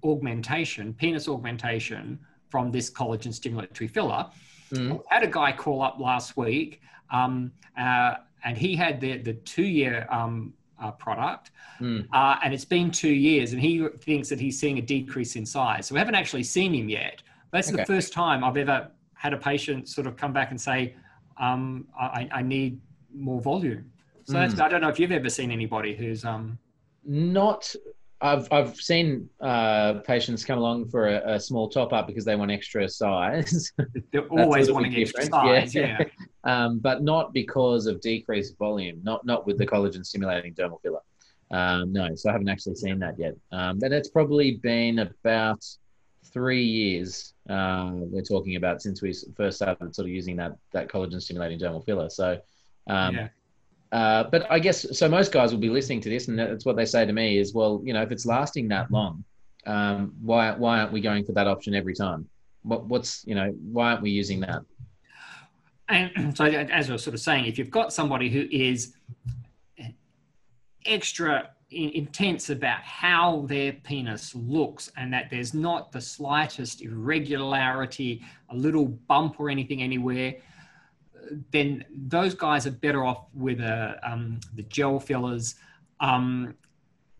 augmentation, 0.03 0.93
penis 0.93 1.27
augmentation, 1.27 2.19
from 2.49 2.71
this 2.71 2.89
collagen 2.89 3.27
stimulatory 3.27 3.89
filler. 3.89 4.25
Mm. 4.71 5.01
I 5.11 5.15
had 5.15 5.23
a 5.23 5.27
guy 5.27 5.51
call 5.51 5.81
up 5.81 5.99
last 5.99 6.35
week. 6.35 6.81
Um, 7.11 7.51
uh, 7.77 8.15
and 8.43 8.57
he 8.57 8.75
had 8.75 9.01
the 9.01 9.17
the 9.17 9.33
two 9.33 9.63
year 9.63 10.07
um, 10.09 10.53
uh, 10.81 10.91
product, 10.91 11.51
mm. 11.79 12.07
uh, 12.13 12.37
and 12.43 12.53
it's 12.53 12.65
been 12.65 12.91
two 12.91 13.13
years, 13.13 13.51
and 13.51 13.61
he 13.61 13.85
thinks 13.99 14.29
that 14.29 14.39
he's 14.39 14.59
seeing 14.59 14.77
a 14.77 14.81
decrease 14.81 15.35
in 15.35 15.45
size. 15.45 15.87
So 15.87 15.95
we 15.95 15.99
haven't 15.99 16.15
actually 16.15 16.43
seen 16.43 16.73
him 16.73 16.89
yet. 16.89 17.21
That's 17.51 17.69
okay. 17.69 17.77
the 17.77 17.85
first 17.85 18.13
time 18.13 18.43
I've 18.43 18.57
ever 18.57 18.89
had 19.13 19.33
a 19.33 19.37
patient 19.37 19.89
sort 19.89 20.07
of 20.07 20.15
come 20.15 20.31
back 20.31 20.51
and 20.51 20.61
say, 20.61 20.95
um, 21.37 21.87
I, 21.99 22.29
I, 22.31 22.41
need 22.41 22.79
more 23.13 23.41
volume. 23.41 23.91
So 24.29 24.35
mm. 24.35 24.59
I 24.59 24.69
don't 24.69 24.81
know 24.81 24.89
if 24.89 24.99
you've 24.99 25.11
ever 25.11 25.27
seen 25.27 25.49
anybody 25.49 25.95
who's 25.95 26.23
um, 26.23 26.59
not 27.03 27.73
I've 28.21 28.47
I've 28.51 28.75
seen 28.75 29.27
uh, 29.41 30.01
patients 30.05 30.45
come 30.45 30.59
along 30.59 30.89
for 30.89 31.07
a, 31.07 31.35
a, 31.35 31.39
small 31.39 31.67
top 31.67 31.93
up 31.93 32.05
because 32.05 32.25
they 32.25 32.35
want 32.35 32.51
extra 32.51 32.87
size. 32.87 33.73
They're 34.11 34.27
always 34.27 34.71
wanting 34.71 34.95
extra 34.95 35.25
size, 35.25 35.73
yeah. 35.73 35.97
yeah. 35.99 36.05
um, 36.43 36.77
but 36.77 37.01
not 37.01 37.33
because 37.33 37.87
of 37.87 38.01
decreased 38.01 38.55
volume. 38.59 38.99
Not 39.01 39.25
not 39.25 39.47
with 39.47 39.57
the 39.57 39.65
collagen 39.65 40.05
stimulating 40.05 40.53
dermal 40.53 40.79
filler. 40.83 40.99
Um, 41.49 41.91
no, 41.91 42.13
so 42.13 42.29
I 42.29 42.33
haven't 42.33 42.49
actually 42.49 42.75
seen 42.75 42.99
that 42.99 43.17
yet. 43.17 43.35
Um, 43.51 43.79
but 43.79 43.91
it's 43.91 44.09
probably 44.09 44.57
been 44.57 44.99
about 44.99 45.65
three 46.31 46.63
years 46.63 47.33
uh, 47.49 47.89
we're 47.93 48.21
talking 48.21 48.57
about 48.57 48.83
since 48.83 49.01
we 49.01 49.11
first 49.35 49.57
started 49.57 49.95
sort 49.95 50.05
of 50.05 50.11
using 50.11 50.35
that 50.35 50.55
that 50.71 50.87
collagen 50.87 51.19
stimulating 51.19 51.57
dermal 51.57 51.83
filler. 51.83 52.11
So. 52.11 52.39
Um, 52.87 53.15
yeah 53.15 53.27
uh, 53.91 54.25
but 54.25 54.49
I 54.51 54.59
guess 54.59 54.97
so. 54.97 55.09
Most 55.09 55.31
guys 55.31 55.51
will 55.51 55.59
be 55.59 55.69
listening 55.69 56.01
to 56.01 56.09
this, 56.09 56.27
and 56.27 56.37
that's 56.37 56.65
what 56.65 56.75
they 56.75 56.85
say 56.85 57.05
to 57.05 57.13
me 57.13 57.39
is, 57.39 57.53
well, 57.53 57.81
you 57.83 57.93
know, 57.93 58.03
if 58.03 58.11
it's 58.11 58.25
lasting 58.25 58.67
that 58.67 58.91
long, 58.91 59.23
um, 59.65 60.13
why 60.21 60.51
why 60.51 60.79
aren't 60.79 60.91
we 60.91 61.01
going 61.01 61.25
for 61.25 61.31
that 61.33 61.47
option 61.47 61.73
every 61.73 61.95
time? 61.95 62.29
What 62.61 62.85
what's 62.85 63.25
you 63.25 63.33
know 63.33 63.49
why 63.71 63.91
aren't 63.91 64.03
we 64.03 64.11
using 64.11 64.41
that? 64.41 64.61
And 65.87 66.37
so, 66.37 66.45
as 66.45 66.89
I 66.89 66.93
was 66.93 67.03
sort 67.03 67.15
of 67.15 67.19
saying, 67.19 67.45
if 67.45 67.57
you've 67.57 67.71
got 67.71 67.91
somebody 67.91 68.29
who 68.29 68.47
is 68.51 68.93
extra 70.85 71.49
intense 71.71 72.49
about 72.49 72.81
how 72.81 73.45
their 73.47 73.73
penis 73.73 74.33
looks 74.33 74.91
and 74.97 75.13
that 75.13 75.29
there's 75.29 75.53
not 75.53 75.91
the 75.91 76.01
slightest 76.01 76.81
irregularity, 76.81 78.23
a 78.49 78.55
little 78.55 78.87
bump 78.87 79.39
or 79.39 79.49
anything 79.49 79.81
anywhere, 79.83 80.35
then 81.51 81.85
those 82.07 82.33
guys 82.33 82.65
are 82.67 82.71
better 82.71 83.05
off 83.05 83.25
with 83.33 83.59
a, 83.59 83.99
um, 84.03 84.39
the 84.55 84.63
gel 84.63 84.99
fillers. 84.99 85.55
Um, 85.99 86.55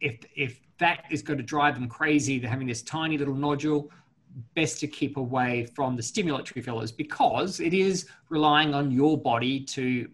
if, 0.01 0.19
if 0.35 0.59
that 0.77 1.05
is 1.11 1.21
going 1.21 1.37
to 1.37 1.43
drive 1.43 1.75
them 1.75 1.87
crazy, 1.87 2.39
they're 2.39 2.49
having 2.49 2.67
this 2.67 2.81
tiny 2.81 3.17
little 3.17 3.35
nodule, 3.35 3.91
best 4.55 4.79
to 4.79 4.87
keep 4.87 5.17
away 5.17 5.65
from 5.75 5.95
the 5.95 6.01
stimulatory 6.01 6.63
fillers 6.63 6.91
because 6.91 7.59
it 7.59 7.73
is 7.73 8.07
relying 8.29 8.73
on 8.73 8.91
your 8.91 9.17
body 9.17 9.59
to 9.59 10.07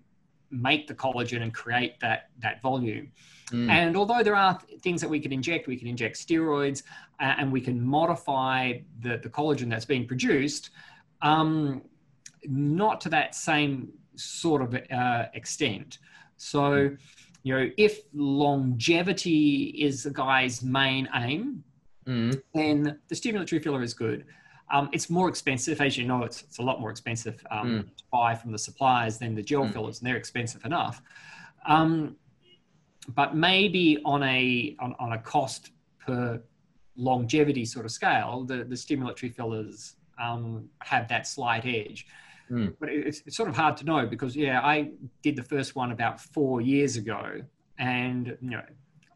make 0.51 0.87
the 0.87 0.93
collagen 0.93 1.41
and 1.41 1.53
create 1.53 1.99
that, 1.99 2.29
that 2.39 2.61
volume. 2.61 3.11
Mm. 3.51 3.69
And 3.69 3.97
although 3.97 4.23
there 4.23 4.35
are 4.35 4.59
things 4.81 5.01
that 5.01 5.09
we 5.09 5.19
can 5.19 5.31
inject, 5.31 5.67
we 5.67 5.77
can 5.77 5.87
inject 5.87 6.15
steroids 6.17 6.83
uh, 7.19 7.35
and 7.37 7.51
we 7.51 7.61
can 7.61 7.81
modify 7.81 8.73
the, 9.01 9.17
the 9.17 9.29
collagen 9.29 9.69
that's 9.69 9.85
being 9.85 10.07
produced. 10.07 10.71
Um, 11.21 11.83
not 12.47 13.01
to 13.01 13.09
that 13.09 13.35
same 13.35 13.89
sort 14.15 14.61
of 14.61 14.75
uh, 14.91 15.25
extent. 15.33 15.99
So, 16.37 16.91
you 17.43 17.57
know, 17.57 17.69
if 17.77 18.01
longevity 18.13 19.75
is 19.77 20.03
the 20.03 20.11
guy's 20.11 20.63
main 20.63 21.07
aim, 21.15 21.63
mm. 22.07 22.41
then 22.53 22.99
the 23.07 23.15
stimulatory 23.15 23.63
filler 23.63 23.81
is 23.81 23.93
good. 23.93 24.25
Um, 24.71 24.89
it's 24.91 25.09
more 25.09 25.29
expensive, 25.29 25.79
as 25.79 25.97
you 25.97 26.05
know. 26.05 26.23
It's, 26.23 26.41
it's 26.41 26.57
a 26.57 26.63
lot 26.63 26.81
more 26.81 26.89
expensive 26.89 27.45
um, 27.51 27.67
mm. 27.67 27.97
to 27.97 28.03
buy 28.11 28.33
from 28.33 28.51
the 28.51 28.57
suppliers 28.57 29.17
than 29.19 29.35
the 29.35 29.43
gel 29.43 29.65
mm. 29.65 29.73
fillers, 29.73 29.99
and 29.99 30.07
they're 30.07 30.17
expensive 30.17 30.65
enough. 30.65 31.01
Um, 31.67 32.15
but 33.09 33.35
maybe 33.35 33.99
on 34.03 34.23
a 34.23 34.75
on, 34.79 34.95
on, 34.97 35.13
a 35.13 35.19
cost 35.19 35.71
per 35.99 36.41
longevity 36.95 37.65
sort 37.65 37.85
of 37.85 37.91
scale, 37.91 38.43
the, 38.43 38.63
the 38.63 38.75
stimulatory 38.75 39.33
fillers 39.33 39.95
um, 40.19 40.67
have 40.79 41.07
that 41.09 41.27
slight 41.27 41.65
edge. 41.65 42.07
Mm. 42.51 42.75
But 42.79 42.89
it's, 42.89 43.21
it's 43.25 43.35
sort 43.35 43.49
of 43.49 43.55
hard 43.55 43.77
to 43.77 43.85
know 43.85 44.05
because, 44.05 44.35
yeah, 44.35 44.61
I 44.61 44.91
did 45.21 45.35
the 45.35 45.43
first 45.43 45.75
one 45.75 45.91
about 45.91 46.19
four 46.19 46.61
years 46.61 46.95
ago. 46.95 47.41
And, 47.79 48.37
you 48.41 48.51
know, 48.51 48.63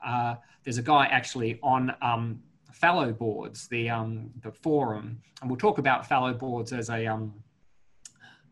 uh, 0.05 0.35
there's 0.63 0.77
a 0.77 0.83
guy 0.83 1.05
actually 1.07 1.59
on 1.61 1.93
um, 2.01 2.41
Phalloboards, 2.71 3.67
the, 3.67 3.89
um, 3.89 4.31
the 4.41 4.51
forum. 4.51 5.21
And 5.41 5.49
we'll 5.49 5.57
talk 5.57 5.77
about 5.77 6.07
Phalloboards 6.07 6.73
as 6.73 6.89
a, 6.89 7.05
um, 7.05 7.33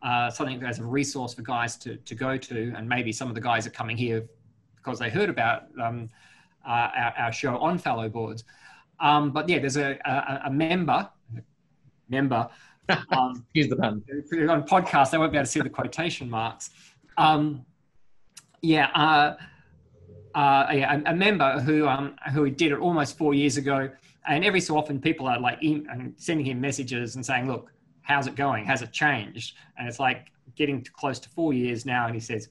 uh, 0.02 0.30
something 0.30 0.64
as 0.64 0.80
a 0.80 0.86
resource 0.86 1.34
for 1.34 1.42
guys 1.42 1.76
to, 1.78 1.98
to 1.98 2.16
go 2.16 2.38
to. 2.38 2.74
And 2.76 2.88
maybe 2.88 3.12
some 3.12 3.30
of 3.30 3.36
the 3.36 3.42
guys 3.42 3.66
are 3.66 3.72
coming 3.72 3.98
here 3.98 4.28
because 4.76 5.00
they 5.00 5.10
heard 5.10 5.30
about 5.30 5.64
um, 5.82 6.10
uh, 6.66 6.90
our, 6.96 7.14
our, 7.18 7.32
show 7.32 7.58
on 7.58 7.78
Phalloboards. 7.78 8.44
Um, 9.00 9.32
but 9.32 9.50
yeah, 9.50 9.60
there's 9.60 9.78
a, 9.78 9.98
a, 10.06 10.42
a 10.46 10.52
member, 10.52 11.10
member 12.10 12.50
um, 13.10 13.46
Excuse 13.56 13.70
the 13.70 13.76
pun. 13.76 14.04
On 14.50 14.64
podcast, 14.64 15.12
they 15.12 15.18
won't 15.18 15.32
be 15.32 15.38
able 15.38 15.46
to 15.46 15.52
see 15.52 15.62
the 15.62 15.70
quotation 15.70 16.30
marks. 16.30 16.70
Um, 17.18 17.66
yeah, 18.62 18.88
uh, 18.94 19.36
uh, 20.36 20.68
yeah, 20.72 21.02
a, 21.06 21.12
a, 21.12 21.16
member 21.16 21.60
who 21.60 21.88
um, 21.88 22.16
who 22.34 22.50
did 22.50 22.72
it 22.72 22.80
almost 22.80 23.18
four 23.18 23.34
years 23.34 23.58
ago, 23.58 23.90
and 24.28 24.46
every 24.46 24.62
so 24.62 24.78
often 24.78 25.00
people 25.00 25.28
are 25.28 25.40
like 25.40 25.58
in, 25.62 26.14
sending 26.18 26.46
him 26.46 26.62
messages 26.62 27.16
and 27.16 27.26
saying, 27.26 27.48
"Look, 27.48 27.72
how's 28.02 28.28
it 28.28 28.36
going? 28.36 28.66
Has 28.66 28.82
it 28.82 28.92
changed?" 28.92 29.56
And 29.78 29.88
it's 29.88 30.00
like 30.00 30.28
getting 30.56 30.84
to 30.84 30.92
close 30.92 31.20
to 31.20 31.30
four 31.30 31.54
years 31.54 31.86
now, 31.86 32.06
and 32.06 32.16
he 32.16 32.20
says, 32.20 32.50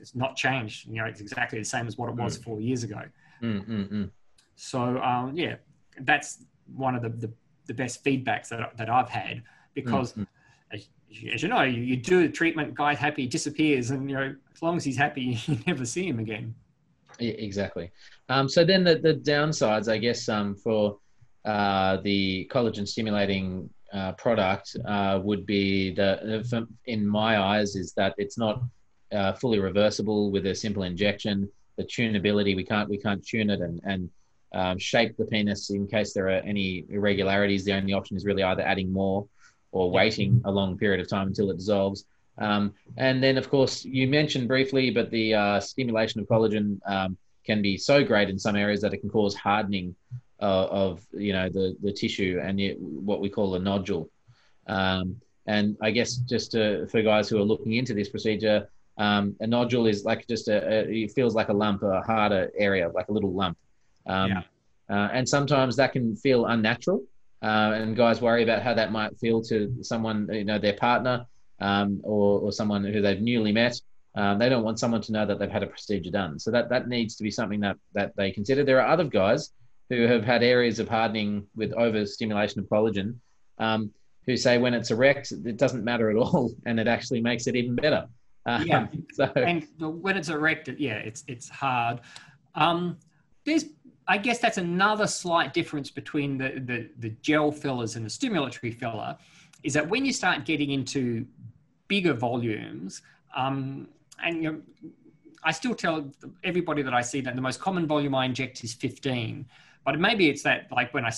it's 0.00 0.14
not 0.14 0.36
changed. 0.36 0.86
You 0.86 0.96
know, 0.96 1.04
it's 1.04 1.20
exactly 1.20 1.58
the 1.58 1.64
same 1.64 1.86
as 1.86 1.96
what 1.96 2.08
it 2.08 2.16
was 2.16 2.36
four 2.36 2.60
years 2.60 2.82
ago. 2.82 3.02
Mm, 3.42 3.68
mm, 3.68 3.92
mm. 3.92 4.10
So 4.56 4.98
um, 4.98 5.36
yeah, 5.36 5.56
that's 6.00 6.44
one 6.74 6.94
of 6.94 7.02
the, 7.02 7.10
the, 7.10 7.32
the 7.66 7.74
best 7.74 8.04
feedbacks 8.04 8.48
that, 8.48 8.76
that 8.76 8.90
I've 8.90 9.08
had 9.08 9.42
because 9.74 10.12
Mm, 10.14 10.26
as, 10.72 10.88
as 11.32 11.42
you 11.42 11.48
know, 11.48 11.62
you, 11.62 11.82
you 11.82 11.96
do 11.96 12.22
a 12.22 12.28
treatment, 12.28 12.74
guy's 12.74 12.98
happy, 12.98 13.26
disappears, 13.26 13.90
and 13.90 14.08
you 14.08 14.16
know 14.16 14.34
as 14.54 14.62
long 14.62 14.76
as 14.76 14.84
he's 14.84 14.96
happy, 14.96 15.38
you 15.46 15.58
never 15.66 15.84
see 15.84 16.06
him 16.06 16.18
again. 16.18 16.54
Yeah, 17.18 17.32
exactly. 17.32 17.90
Um, 18.28 18.48
so 18.48 18.64
then 18.64 18.82
the, 18.82 18.96
the 18.96 19.14
downsides, 19.14 19.88
I 19.88 19.98
guess, 19.98 20.28
um, 20.28 20.56
for 20.56 20.98
uh, 21.44 21.98
the 21.98 22.48
collagen 22.50 22.88
stimulating 22.88 23.70
uh, 23.92 24.12
product 24.12 24.76
uh, 24.84 25.20
would 25.22 25.46
be 25.46 25.94
the, 25.94 26.66
in 26.86 27.06
my 27.06 27.38
eyes, 27.38 27.76
is 27.76 27.92
that 27.92 28.14
it's 28.18 28.36
not 28.36 28.62
uh, 29.12 29.32
fully 29.34 29.60
reversible 29.60 30.32
with 30.32 30.46
a 30.46 30.54
simple 30.54 30.82
injection. 30.82 31.48
The 31.76 31.84
tunability, 31.84 32.56
we 32.56 32.64
can't 32.64 32.88
we 32.88 32.98
can't 32.98 33.24
tune 33.24 33.50
it 33.50 33.60
and 33.60 33.80
and 33.84 34.10
um, 34.54 34.78
shape 34.78 35.16
the 35.16 35.24
penis 35.24 35.70
in 35.70 35.86
case 35.86 36.12
there 36.12 36.28
are 36.28 36.42
any 36.44 36.84
irregularities. 36.88 37.64
The 37.64 37.72
only 37.72 37.92
option 37.92 38.16
is 38.16 38.24
really 38.24 38.44
either 38.44 38.62
adding 38.62 38.92
more 38.92 39.26
or 39.74 39.90
waiting 39.90 40.40
a 40.44 40.50
long 40.58 40.78
period 40.78 41.00
of 41.00 41.08
time 41.08 41.26
until 41.26 41.50
it 41.50 41.56
dissolves. 41.56 42.04
Um, 42.38 42.72
and 42.96 43.22
then, 43.24 43.36
of 43.36 43.46
course, 43.54 43.84
you 43.84 44.06
mentioned 44.08 44.46
briefly, 44.54 44.90
but 44.90 45.10
the 45.10 45.34
uh, 45.34 45.60
stimulation 45.60 46.20
of 46.20 46.26
collagen 46.28 46.78
um, 46.86 47.16
can 47.48 47.60
be 47.60 47.76
so 47.76 47.96
great 48.10 48.28
in 48.30 48.38
some 48.38 48.56
areas 48.64 48.80
that 48.82 48.94
it 48.94 48.98
can 48.98 49.10
cause 49.10 49.34
hardening 49.34 49.94
uh, 50.40 50.66
of 50.84 50.92
you 51.12 51.32
know 51.32 51.48
the 51.48 51.66
the 51.86 51.92
tissue 51.92 52.40
and 52.44 52.60
you, 52.60 52.76
what 53.10 53.20
we 53.20 53.28
call 53.28 53.54
a 53.54 53.58
nodule. 53.58 54.08
Um, 54.66 55.06
and 55.46 55.76
I 55.82 55.90
guess 55.90 56.10
just 56.32 56.52
to, 56.52 56.86
for 56.90 57.02
guys 57.02 57.28
who 57.28 57.36
are 57.38 57.48
looking 57.52 57.74
into 57.74 57.94
this 57.94 58.08
procedure, 58.08 58.58
um, 58.96 59.36
a 59.40 59.46
nodule 59.46 59.86
is 59.86 60.04
like 60.04 60.26
just 60.26 60.48
a, 60.48 60.58
a 60.74 61.04
it 61.04 61.12
feels 61.12 61.34
like 61.34 61.50
a 61.50 61.52
lump, 61.64 61.82
a 61.82 62.00
harder 62.00 62.50
area, 62.56 62.88
like 62.98 63.08
a 63.08 63.12
little 63.12 63.32
lump. 63.32 63.58
Um, 64.06 64.30
Yeah. 64.30 64.42
uh, 64.94 65.08
and 65.16 65.28
sometimes 65.28 65.76
that 65.76 65.92
can 65.92 66.16
feel 66.16 66.46
unnatural. 66.46 67.00
Uh, 67.44 67.72
and 67.74 67.94
guys 67.94 68.22
worry 68.22 68.42
about 68.42 68.62
how 68.62 68.72
that 68.72 68.90
might 68.90 69.14
feel 69.18 69.42
to 69.42 69.70
someone, 69.82 70.26
you 70.32 70.46
know, 70.46 70.58
their 70.58 70.72
partner 70.72 71.26
um, 71.60 72.00
or, 72.02 72.40
or 72.40 72.50
someone 72.50 72.82
who 72.82 73.02
they've 73.02 73.20
newly 73.20 73.52
met. 73.52 73.78
Um, 74.16 74.38
they 74.38 74.48
don't 74.48 74.64
want 74.64 74.78
someone 74.78 75.02
to 75.02 75.12
know 75.12 75.26
that 75.26 75.38
they've 75.38 75.50
had 75.50 75.62
a 75.62 75.66
procedure 75.66 76.10
done. 76.10 76.38
So 76.38 76.50
that, 76.52 76.70
that 76.70 76.88
needs 76.88 77.16
to 77.16 77.22
be 77.22 77.30
something 77.30 77.60
that, 77.60 77.76
that 77.92 78.16
they 78.16 78.30
consider. 78.30 78.64
There 78.64 78.80
are 78.80 78.88
other 78.88 79.04
guys 79.04 79.50
who 79.90 80.06
have 80.06 80.24
had 80.24 80.42
areas 80.42 80.78
of 80.78 80.88
hardening 80.88 81.46
with 81.54 81.74
overstimulation 81.74 82.60
of 82.60 82.66
collagen 82.66 83.16
um, 83.58 83.90
who 84.26 84.38
say 84.38 84.56
when 84.56 84.72
it's 84.72 84.90
erect, 84.90 85.30
it 85.32 85.58
doesn't 85.58 85.84
matter 85.84 86.10
at 86.10 86.16
all. 86.16 86.50
And 86.66 86.80
it 86.80 86.86
actually 86.86 87.20
makes 87.20 87.46
it 87.46 87.56
even 87.56 87.74
better. 87.74 88.06
Um, 88.46 88.66
Yeah. 88.66 88.86
So, 89.12 89.30
and 89.36 89.66
when 89.78 90.16
it's 90.16 90.30
erect, 90.30 90.68
yeah, 90.78 90.96
it's 90.96 91.24
it's 91.26 91.50
hard. 91.50 92.00
Um, 92.54 92.96
there's, 93.44 93.66
I 94.06 94.18
guess, 94.18 94.38
that's 94.38 94.58
another 94.58 95.06
slight 95.06 95.54
difference 95.54 95.90
between 95.90 96.36
the, 96.36 96.60
the 96.64 96.90
the 96.98 97.10
gel 97.22 97.50
fillers 97.50 97.96
and 97.96 98.04
the 98.04 98.10
stimulatory 98.10 98.74
filler, 98.74 99.16
is 99.62 99.72
that 99.74 99.88
when 99.88 100.04
you 100.04 100.12
start 100.12 100.44
getting 100.44 100.70
into 100.70 101.26
bigger 101.88 102.12
volumes, 102.12 103.02
um, 103.34 103.88
and 104.22 104.42
you 104.42 104.52
know, 104.52 104.90
I 105.42 105.52
still 105.52 105.74
tell 105.74 106.10
everybody 106.42 106.82
that 106.82 106.94
I 106.94 107.02
see 107.02 107.20
that 107.22 107.34
the 107.34 107.42
most 107.42 107.60
common 107.60 107.86
volume 107.86 108.14
I 108.14 108.24
inject 108.24 108.64
is 108.64 108.74
15, 108.74 109.46
but 109.84 109.98
maybe 109.98 110.28
it's 110.28 110.42
that 110.42 110.68
like 110.70 110.92
when 110.94 111.04
I, 111.04 111.12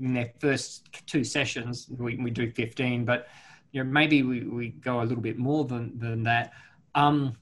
in 0.00 0.14
their 0.14 0.32
first 0.38 0.88
two 1.06 1.24
sessions 1.24 1.88
we, 1.98 2.16
we 2.16 2.30
do 2.30 2.50
15, 2.50 3.04
but 3.04 3.28
you 3.72 3.82
know 3.82 3.90
maybe 3.90 4.22
we, 4.22 4.44
we 4.44 4.68
go 4.68 5.00
a 5.00 5.04
little 5.04 5.22
bit 5.22 5.38
more 5.38 5.64
than 5.64 5.98
than 5.98 6.22
that. 6.24 6.52
Um, 6.94 7.36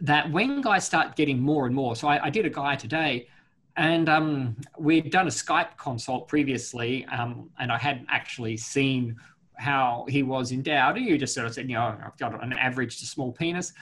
that 0.00 0.30
when 0.30 0.60
guys 0.60 0.84
start 0.84 1.16
getting 1.16 1.40
more 1.40 1.66
and 1.66 1.74
more, 1.74 1.96
so 1.96 2.08
I, 2.08 2.26
I 2.26 2.30
did 2.30 2.46
a 2.46 2.50
guy 2.50 2.76
today, 2.76 3.28
and 3.76 4.08
um, 4.08 4.56
we'd 4.78 5.10
done 5.10 5.26
a 5.26 5.30
Skype 5.30 5.76
consult 5.76 6.28
previously, 6.28 7.04
um, 7.06 7.50
and 7.58 7.70
I 7.70 7.78
hadn't 7.78 8.06
actually 8.10 8.56
seen 8.56 9.16
how 9.54 10.06
he 10.08 10.22
was 10.22 10.52
endowed. 10.52 10.96
He 10.98 11.16
just 11.16 11.34
sort 11.34 11.46
of 11.46 11.54
said, 11.54 11.68
you 11.68 11.76
know, 11.76 11.96
I've 12.04 12.16
got 12.18 12.42
an 12.42 12.52
average 12.54 12.98
to 13.00 13.06
small 13.06 13.32
penis. 13.32 13.72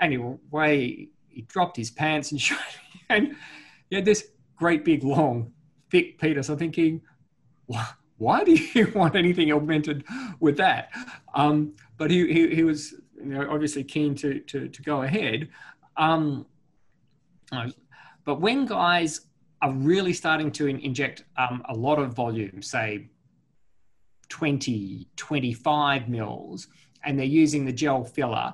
Anyway, 0.00 1.08
he 1.28 1.42
dropped 1.42 1.76
his 1.76 1.90
pants 1.90 2.32
and 2.32 2.40
showed, 2.48 2.58
and 3.08 3.34
he 3.90 3.96
had 3.96 4.04
this 4.04 4.28
great 4.56 4.84
big 4.84 5.02
long 5.04 5.52
thick 5.90 6.18
penis. 6.18 6.48
I'm 6.48 6.58
thinking, 6.58 7.00
"Why- 7.66 7.88
why 8.18 8.44
do 8.44 8.52
you 8.52 8.92
want 8.94 9.16
anything 9.16 9.50
augmented 9.52 10.04
with 10.40 10.56
that? 10.58 10.90
Um, 11.34 11.74
but 11.96 12.10
he, 12.10 12.30
he, 12.32 12.54
he 12.56 12.64
was 12.64 12.94
you 13.18 13.26
know, 13.26 13.48
obviously 13.50 13.84
keen 13.84 14.14
to, 14.16 14.40
to, 14.40 14.68
to 14.68 14.82
go 14.82 15.02
ahead. 15.02 15.48
Um, 15.96 16.46
uh, 17.52 17.68
but 18.24 18.40
when 18.40 18.66
guys 18.66 19.22
are 19.62 19.72
really 19.72 20.12
starting 20.12 20.50
to 20.52 20.66
in- 20.66 20.80
inject 20.80 21.24
um, 21.36 21.62
a 21.68 21.74
lot 21.74 21.98
of 21.98 22.14
volume, 22.14 22.62
say 22.62 23.08
20, 24.28 25.08
25 25.16 26.08
mils, 26.08 26.68
and 27.04 27.18
they're 27.18 27.26
using 27.26 27.64
the 27.64 27.72
gel 27.72 28.04
filler, 28.04 28.52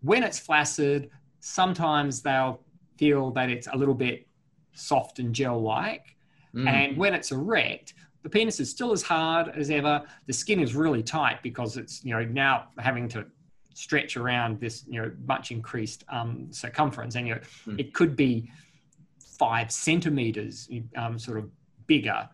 when 0.00 0.22
it's 0.22 0.38
flaccid, 0.38 1.10
sometimes 1.40 2.22
they'll 2.22 2.60
feel 2.96 3.30
that 3.32 3.50
it's 3.50 3.66
a 3.72 3.76
little 3.76 3.94
bit 3.94 4.26
soft 4.72 5.18
and 5.18 5.34
gel 5.34 5.60
like. 5.60 6.16
mm, 6.54 6.68
And 6.68 6.96
when 6.96 7.14
it's 7.14 7.32
erect, 7.32 7.94
the 8.22 8.30
penis 8.30 8.60
is 8.60 8.70
still 8.70 8.92
as 8.92 9.02
hard 9.02 9.48
as 9.56 9.70
ever. 9.70 10.02
The 10.26 10.32
skin 10.32 10.60
is 10.60 10.74
really 10.74 11.02
tight 11.02 11.42
because 11.42 11.76
it's 11.76 12.04
you 12.04 12.12
know 12.12 12.24
now 12.24 12.68
having 12.78 13.08
to 13.10 13.26
stretch 13.76 14.16
around 14.16 14.58
this 14.58 14.84
you 14.88 15.00
know 15.00 15.12
much 15.26 15.50
increased 15.50 16.02
um, 16.08 16.48
circumference, 16.50 17.14
and 17.14 17.26
you 17.28 17.34
know 17.34 17.40
Mm. 17.66 17.78
it 17.78 17.92
could 17.92 18.16
be 18.16 18.50
five 19.38 19.70
centimeters 19.70 20.68
um, 20.96 21.18
sort 21.18 21.38
of 21.38 21.50
bigger. 21.86 22.28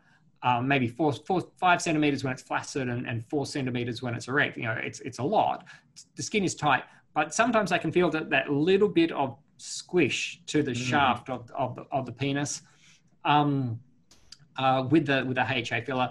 Um, 0.45 0.67
maybe 0.67 0.89
four, 0.89 1.13
four, 1.13 1.41
five 1.57 1.81
centimeters 1.81 2.25
when 2.25 2.33
it's 2.33 2.43
flaccid 2.43 2.89
and, 2.89 3.07
and 3.07 3.25
four 3.27 3.47
centimeters 3.47 4.03
when 4.03 4.15
it's 4.15 4.27
erect. 4.29 4.57
You 4.57 4.65
know, 4.65 4.73
it's 4.89 5.01
it's 5.01 5.19
a 5.19 5.23
lot. 5.23 5.65
The 6.17 6.23
skin 6.23 6.45
is 6.45 6.55
tight, 6.55 6.85
but 7.15 7.35
sometimes 7.35 7.71
I 7.73 7.79
can 7.79 7.91
feel 7.93 8.09
that 8.11 8.31
that 8.31 8.51
little 8.51 8.89
bit 8.89 9.11
of 9.13 9.37
squish 9.57 10.41
to 10.47 10.63
the 10.63 10.73
Mm. 10.73 10.77
shaft 10.91 11.29
of, 11.31 11.51
of, 11.57 11.75
the, 11.77 11.83
of 11.93 12.07
the 12.07 12.13
penis. 12.13 12.63
Um, 13.25 13.81
uh, 14.59 14.85
with 14.91 15.07
the 15.07 15.25
with 15.27 15.37
the 15.37 15.47
HA 15.49 15.81
filler. 15.83 16.11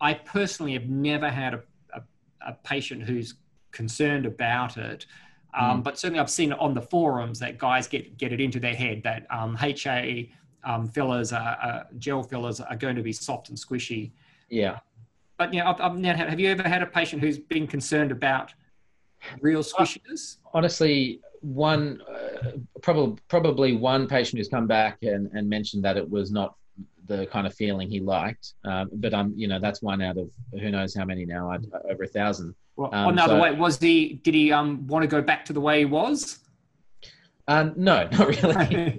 I 0.00 0.14
personally 0.14 0.72
have 0.74 0.88
never 0.88 1.28
had 1.30 1.54
a, 1.54 1.62
a, 1.94 2.02
a 2.48 2.52
patient 2.64 3.02
who's 3.02 3.34
concerned 3.76 4.26
about 4.26 4.76
it, 4.76 5.06
um, 5.54 5.82
but 5.82 5.98
certainly 5.98 6.20
I've 6.20 6.30
seen 6.30 6.52
on 6.52 6.74
the 6.74 6.82
forums 6.82 7.38
that 7.38 7.58
guys 7.58 7.86
get 7.86 8.18
get 8.18 8.32
it 8.32 8.40
into 8.40 8.60
their 8.60 8.74
head 8.74 9.02
that 9.04 9.26
um, 9.30 9.56
HA 9.60 10.30
um, 10.64 10.88
fillers, 10.88 11.32
are, 11.32 11.56
uh, 11.62 11.84
gel 11.98 12.22
fillers, 12.22 12.60
are 12.60 12.76
going 12.76 12.96
to 12.96 13.02
be 13.02 13.12
soft 13.12 13.48
and 13.48 13.58
squishy. 13.58 14.10
yeah. 14.48 14.78
But 15.38 15.52
you 15.52 15.60
know, 15.60 15.66
I've, 15.70 15.80
I've 15.80 16.02
have 16.04 16.40
you 16.40 16.50
ever 16.50 16.62
had 16.62 16.82
a 16.82 16.86
patient 16.86 17.22
who's 17.22 17.38
been 17.38 17.66
concerned 17.66 18.10
about 18.10 18.52
real 19.40 19.62
squishiness? 19.62 20.38
honestly, 20.54 21.20
one 21.40 22.00
uh, 22.10 22.52
probably 22.82 23.18
probably 23.28 23.76
one 23.76 24.06
patient 24.08 24.38
who's 24.38 24.48
come 24.48 24.66
back 24.66 24.98
and, 25.02 25.30
and 25.32 25.48
mentioned 25.48 25.84
that 25.84 25.96
it 25.96 26.08
was 26.08 26.30
not 26.30 26.56
the 27.06 27.26
kind 27.26 27.46
of 27.46 27.54
feeling 27.54 27.88
he 27.88 28.00
liked. 28.00 28.54
Um, 28.64 28.90
but 28.94 29.14
um, 29.14 29.32
you 29.36 29.46
know, 29.48 29.58
that's 29.60 29.80
one 29.82 30.02
out 30.02 30.16
of 30.18 30.30
who 30.52 30.70
knows 30.70 30.94
how 30.94 31.04
many 31.04 31.24
now, 31.24 31.50
I'd, 31.50 31.66
over 31.90 32.04
a 32.04 32.08
thousand. 32.08 32.54
Well, 32.76 32.90
Um, 32.92 33.08
another 33.10 33.34
so- 33.36 33.42
way 33.42 33.52
was 33.52 33.78
he? 33.78 34.14
Did 34.24 34.34
he 34.34 34.52
um, 34.52 34.86
want 34.86 35.02
to 35.02 35.08
go 35.08 35.22
back 35.22 35.44
to 35.46 35.52
the 35.52 35.60
way 35.60 35.78
he 35.80 35.84
was? 35.84 36.40
Um, 37.48 37.72
no, 37.76 38.08
not 38.12 38.28
really. 38.42 38.96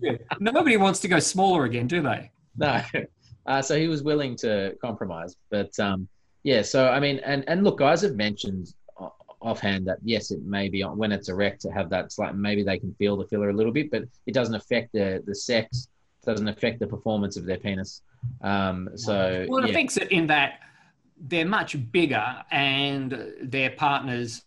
Yeah. 0.00 0.14
Nobody 0.40 0.76
wants 0.76 0.98
to 1.00 1.08
go 1.08 1.18
smaller 1.20 1.64
again, 1.64 1.86
do 1.86 2.02
they? 2.02 2.30
no. 2.56 2.82
Uh, 3.44 3.60
so 3.60 3.76
he 3.76 3.88
was 3.88 4.04
willing 4.04 4.36
to 4.36 4.72
compromise, 4.80 5.36
but 5.50 5.76
um, 5.80 6.06
yeah. 6.44 6.62
So 6.62 6.88
I 6.88 7.00
mean, 7.00 7.18
and 7.24 7.42
and 7.48 7.64
look, 7.64 7.78
guys 7.78 8.00
have 8.02 8.14
mentioned 8.14 8.72
offhand 9.40 9.84
that 9.88 9.98
yes, 10.04 10.30
it 10.30 10.40
may 10.44 10.68
be 10.68 10.80
on- 10.84 10.96
when 10.96 11.10
it's 11.10 11.28
erect 11.28 11.60
to 11.62 11.70
have 11.72 11.90
that 11.90 12.12
slight. 12.12 12.36
Maybe 12.36 12.62
they 12.62 12.78
can 12.78 12.94
feel 12.94 13.16
the 13.16 13.26
filler 13.26 13.50
a 13.50 13.52
little 13.52 13.72
bit, 13.72 13.90
but 13.90 14.04
it 14.26 14.34
doesn't 14.34 14.54
affect 14.54 14.92
the 14.92 15.22
the 15.26 15.34
sex. 15.34 15.88
Doesn't 16.24 16.46
affect 16.48 16.78
the 16.78 16.86
performance 16.86 17.36
of 17.36 17.44
their 17.44 17.56
penis. 17.58 18.02
Um, 18.42 18.90
so 18.94 19.44
Well, 19.48 19.64
it 19.64 19.66
yeah. 19.66 19.70
affects 19.72 19.96
it 19.96 20.12
in 20.12 20.26
that 20.28 20.60
they're 21.18 21.44
much 21.46 21.76
bigger 21.90 22.24
and 22.50 23.32
their 23.42 23.70
partners 23.70 24.42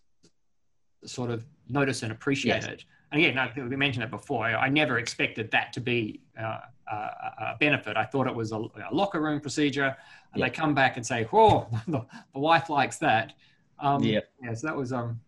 sort 1.04 1.30
of 1.30 1.44
notice 1.68 2.02
and 2.02 2.12
appreciate 2.12 2.62
Yes. 2.62 2.64
it. 2.66 2.84
And 3.12 3.20
again, 3.22 3.38
I 3.38 3.48
think 3.48 3.68
we 3.70 3.76
mentioned 3.76 4.04
it 4.04 4.10
before. 4.10 4.46
I 4.46 4.68
never 4.68 4.98
expected 4.98 5.50
that 5.52 5.72
to 5.74 5.80
be 5.80 6.20
uh, 6.40 6.60
a, 6.90 6.94
a 6.94 7.56
benefit. 7.60 7.96
I 7.96 8.04
thought 8.04 8.26
it 8.26 8.34
was 8.34 8.52
a, 8.52 8.56
a 8.56 8.90
locker 8.92 9.20
room 9.20 9.40
procedure, 9.40 9.96
and 10.32 10.40
Yeah. 10.40 10.46
they 10.46 10.50
come 10.50 10.74
back 10.74 10.96
and 10.96 11.06
say, 11.06 11.24
"Whoa, 11.24 11.68
the, 11.88 12.04
the 12.32 12.40
wife 12.40 12.68
likes 12.68 12.96
that." 12.98 13.34
Um, 13.78 14.02
Yeah. 14.02 14.20
Yeah. 14.42 14.54
So 14.54 14.66
that 14.66 14.76
was 14.76 14.92
um, 14.92 15.20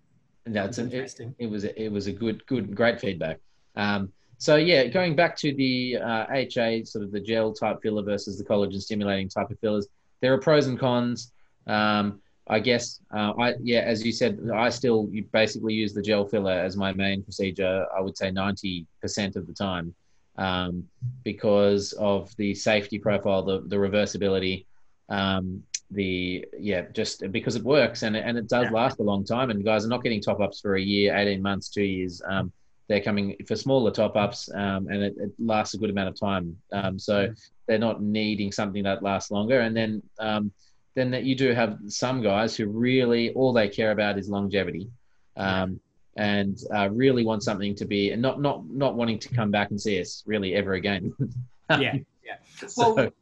No, 0.47 0.65
it's 0.65 0.79
was 0.79 0.79
an, 0.79 0.87
it, 0.89 0.95
interesting. 0.95 1.35
it 1.39 1.47
was 1.49 1.65
a, 1.65 1.83
it 1.83 1.93
was 1.93 2.07
a 2.09 2.13
good 2.13 2.45
good 2.47 2.75
great 2.75 3.01
feedback. 3.01 3.39
Um, 3.77 4.13
so 4.39 4.55
yeah, 4.55 4.87
going 4.87 5.17
back 5.17 5.37
to 5.39 5.53
the 5.53 5.99
uh, 5.99 6.27
HA 6.31 6.85
sort 6.85 7.05
of 7.05 7.11
the 7.11 7.21
gel 7.21 7.53
type 7.53 7.83
filler 7.83 8.03
versus 8.03 8.39
the 8.39 8.45
collagen 8.45 8.81
stimulating 8.81 9.29
type 9.29 9.51
of 9.51 9.59
fillers, 9.59 9.89
there 10.21 10.33
are 10.33 10.39
pros 10.39 10.69
and 10.69 10.79
cons. 10.79 11.33
Um, 11.67 12.21
I 12.47 12.61
guess 12.61 13.01
uh, 13.15 13.33
I 13.39 13.55
yeah, 13.61 13.81
as 13.81 14.07
you 14.07 14.13
said, 14.13 14.39
I 14.55 14.71
still 14.71 15.11
basically 15.33 15.75
use 15.75 15.93
the 15.93 16.01
gel 16.01 16.25
filler 16.25 16.53
as 16.53 16.77
my 16.77 16.93
main 16.93 17.23
procedure. 17.23 17.85
I 17.95 18.01
would 18.01 18.17
say 18.17 18.31
ninety 18.31 18.87
percent 19.03 19.35
of 19.37 19.47
the 19.47 19.53
time, 19.53 19.93
um, 20.39 20.89
because 21.25 21.93
of 21.95 22.35
the 22.37 22.55
safety 22.55 22.99
profile, 22.99 23.43
the 23.43 23.61
the 23.67 23.77
reversibility, 23.77 24.65
um, 25.09 25.63
the 25.91 26.47
yeah, 26.59 26.83
just 26.93 27.31
because 27.33 27.57
it 27.57 27.65
works 27.65 28.03
and 28.03 28.17
and 28.17 28.39
it 28.39 28.49
does 28.49 28.67
yeah. 28.67 28.71
last 28.71 29.01
a 29.01 29.03
long 29.03 29.25
time. 29.25 29.51
And 29.51 29.63
guys 29.65 29.85
are 29.85 29.89
not 29.89 30.03
getting 30.03 30.21
top 30.21 30.41
ups 30.41 30.61
for 30.61 30.77
a 30.77 30.81
year, 30.81 31.15
eighteen 31.17 31.43
months, 31.43 31.69
two 31.69 31.83
years. 31.83 32.23
Um, 32.27 32.53
they're 32.89 33.03
coming 33.03 33.37
for 33.47 33.55
smaller 33.55 33.91
top 33.91 34.17
ups, 34.17 34.49
um, 34.55 34.89
and 34.89 35.03
it, 35.03 35.15
it, 35.19 35.33
lasts 35.39 35.75
a 35.75 35.79
good 35.79 35.91
amount 35.91 36.09
of 36.09 36.19
time. 36.19 36.57
Um, 36.73 36.99
so 36.99 37.33
they're 37.67 37.79
not 37.79 38.03
needing 38.03 38.51
something 38.51 38.83
that 38.85 39.03
lasts 39.03 39.31
longer. 39.31 39.61
And 39.61 39.77
then 39.77 40.03
um, 40.19 40.51
then 40.95 41.11
that 41.11 41.25
you 41.25 41.37
do 41.37 41.53
have 41.53 41.79
some 41.89 42.23
guys 42.23 42.57
who 42.57 42.67
really 42.67 43.31
all 43.35 43.53
they 43.53 43.69
care 43.69 43.93
about 43.93 44.19
is 44.19 44.29
longevity. 44.29 44.89
Um, 45.37 45.81
and 46.17 46.59
uh, 46.75 46.91
really 46.91 47.25
want 47.25 47.45
something 47.45 47.77
to 47.77 47.85
be 47.85 48.11
and 48.11 48.21
not 48.21 48.41
not 48.41 48.69
not 48.69 48.97
wanting 48.97 49.21
to 49.21 49.29
come 49.29 49.53
back 49.53 49.71
and 49.71 49.81
see 49.81 50.01
us 50.01 50.25
really 50.27 50.55
ever 50.55 50.75
again. 50.75 51.15
yeah, 51.71 51.95
yeah. 52.25 52.37
Well, 52.77 52.97
so, 52.97 53.13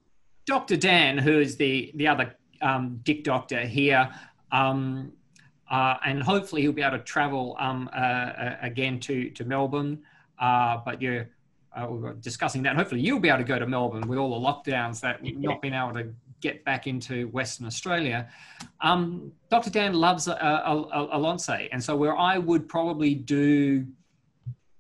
Dr. 0.47 0.77
Dan, 0.77 1.19
who 1.19 1.39
is 1.39 1.57
the 1.57 1.93
the 1.95 2.09
other 2.09 2.35
um, 2.63 3.01
dick 3.03 3.23
doctor 3.23 3.61
here, 3.61 4.11
um, 4.51 5.13
uh, 5.71 5.97
and 6.05 6.23
hopefully 6.23 6.63
he'll 6.63 6.73
be 6.73 6.83
able 6.83 6.99
to 6.99 7.05
travel 7.05 7.57
um, 7.59 7.91
uh, 7.95 7.99
uh 7.99 8.57
again 8.63 9.01
to 9.01 9.31
to 9.31 9.45
Melbourne. 9.45 10.03
Uh, 10.39 10.79
but 10.85 11.01
you're 11.01 11.29
uh, 11.77 11.87
we 11.89 12.11
discussing 12.21 12.63
that. 12.63 12.77
Hopefully 12.77 13.01
you'll 13.01 13.21
be 13.21 13.29
able 13.29 13.39
to 13.39 13.45
go 13.45 13.59
to 13.59 13.67
Melbourne 13.67 14.09
with 14.09 14.19
all 14.19 14.41
the 14.41 14.47
lockdowns 14.47 15.01
that 15.01 15.25
you've 15.25 15.41
not 15.41 15.61
been 15.61 15.75
able 15.75 15.93
to 15.95 16.09
get 16.41 16.65
back 16.65 16.87
into 16.87 17.29
Western 17.29 17.67
Australia. 17.67 18.29
Um, 18.81 19.33
Dr. 19.51 19.71
Dan 19.71 19.95
loves 19.95 20.29
a, 20.29 20.33
a, 20.33 21.09
a, 21.11 21.69
and 21.73 21.83
so 21.83 21.97
where 21.97 22.17
I 22.17 22.39
would 22.39 22.69
probably 22.69 23.15
do 23.15 23.87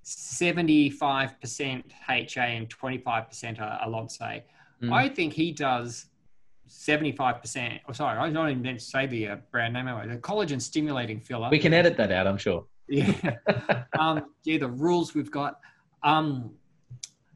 75% 0.05 1.83
HA 2.09 2.57
and 2.57 2.69
25% 2.69 3.59
Ellansé, 3.59 4.43
mm. 4.83 4.93
I 4.93 5.09
think 5.09 5.33
he 5.33 5.50
does 5.52 6.07
75%. 6.68 7.80
Oh, 7.88 7.92
sorry, 7.92 8.18
I 8.18 8.30
don't 8.30 8.49
even 8.49 8.62
meant 8.62 8.78
to 8.78 8.85
say 8.85 9.06
the 9.06 9.28
uh, 9.28 9.37
brand 9.50 9.75
name 9.75 9.88
anyway. 9.88 10.08
The 10.08 10.20
collagen 10.20 10.61
stimulating 10.61 11.20
filler. 11.20 11.49
We 11.50 11.58
can 11.58 11.73
edit 11.73 11.96
that 11.96 12.12
out, 12.12 12.26
I'm 12.26 12.38
sure. 12.38 12.64
Yeah. 12.88 13.12
um, 13.99 14.26
yeah, 14.44 14.58
the 14.58 14.68
rules 14.68 15.14
we've 15.14 15.30
got. 15.30 15.61
Um, 16.02 16.52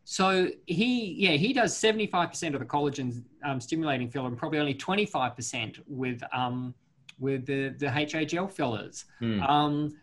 so 0.05 0.49
he, 0.67 1.15
yeah, 1.19 1.33
he 1.33 1.53
does 1.53 1.75
75% 1.75 2.55
of 2.55 2.61
the 2.61 2.67
collagen 2.67 3.23
um, 3.45 3.61
stimulating 3.61 4.11
filler 4.11 4.29
and 4.29 4.37
probably 4.37 4.59
only 4.59 4.75
25% 4.75 5.81
with 5.87 6.23
um, 6.33 6.75
with 7.21 7.47
the, 7.47 7.75
the 7.79 7.87
HA 7.95 8.25
gel 8.25 8.49
fillers. 8.49 9.05
Mm. 9.21 9.49
Um, 9.49 9.97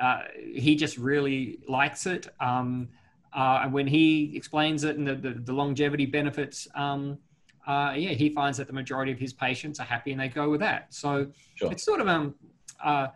uh, 0.00 0.22
he 0.34 0.74
just 0.74 0.96
really 0.96 1.58
likes 1.68 2.06
it. 2.06 2.26
Um, 2.40 2.88
uh, 3.34 3.60
and 3.62 3.72
when 3.72 3.86
he 3.86 4.32
explains 4.34 4.82
it 4.84 4.96
and 4.96 5.06
the, 5.06 5.14
the, 5.14 5.30
the 5.34 5.52
longevity 5.52 6.06
benefits, 6.06 6.66
um, 6.74 7.18
uh, 7.66 7.94
yeah, 7.96 8.10
he 8.10 8.28
finds 8.28 8.58
that 8.58 8.66
the 8.66 8.72
majority 8.72 9.12
of 9.12 9.18
his 9.18 9.32
patients 9.32 9.80
are 9.80 9.84
happy 9.84 10.12
and 10.12 10.20
they 10.20 10.28
go 10.28 10.50
with 10.50 10.60
that. 10.60 10.92
So 10.92 11.26
sure. 11.54 11.72
it's 11.72 11.82
sort 11.82 12.00
of 12.00 12.08
um, 12.08 12.34
uh, 12.82 13.08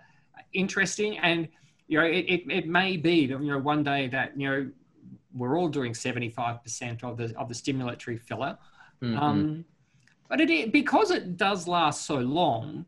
interesting. 0.52 1.18
And, 1.18 1.48
you 1.86 1.98
know, 1.98 2.06
it, 2.06 2.24
it, 2.28 2.50
it 2.50 2.66
may 2.66 2.96
be, 2.96 3.20
you 3.20 3.38
know, 3.38 3.58
one 3.58 3.82
day 3.82 4.08
that, 4.08 4.38
you 4.38 4.48
know, 4.48 4.70
we're 5.34 5.58
all 5.58 5.68
doing 5.68 5.92
75% 5.92 7.04
of 7.04 7.16
the, 7.16 7.34
of 7.38 7.48
the 7.48 7.54
stimulatory 7.54 8.18
filler. 8.20 8.56
Mm-hmm. 9.02 9.18
Um, 9.18 9.64
but 10.28 10.40
it, 10.40 10.72
because 10.72 11.10
it 11.10 11.36
does 11.36 11.68
last 11.68 12.06
so 12.06 12.16
long, 12.16 12.86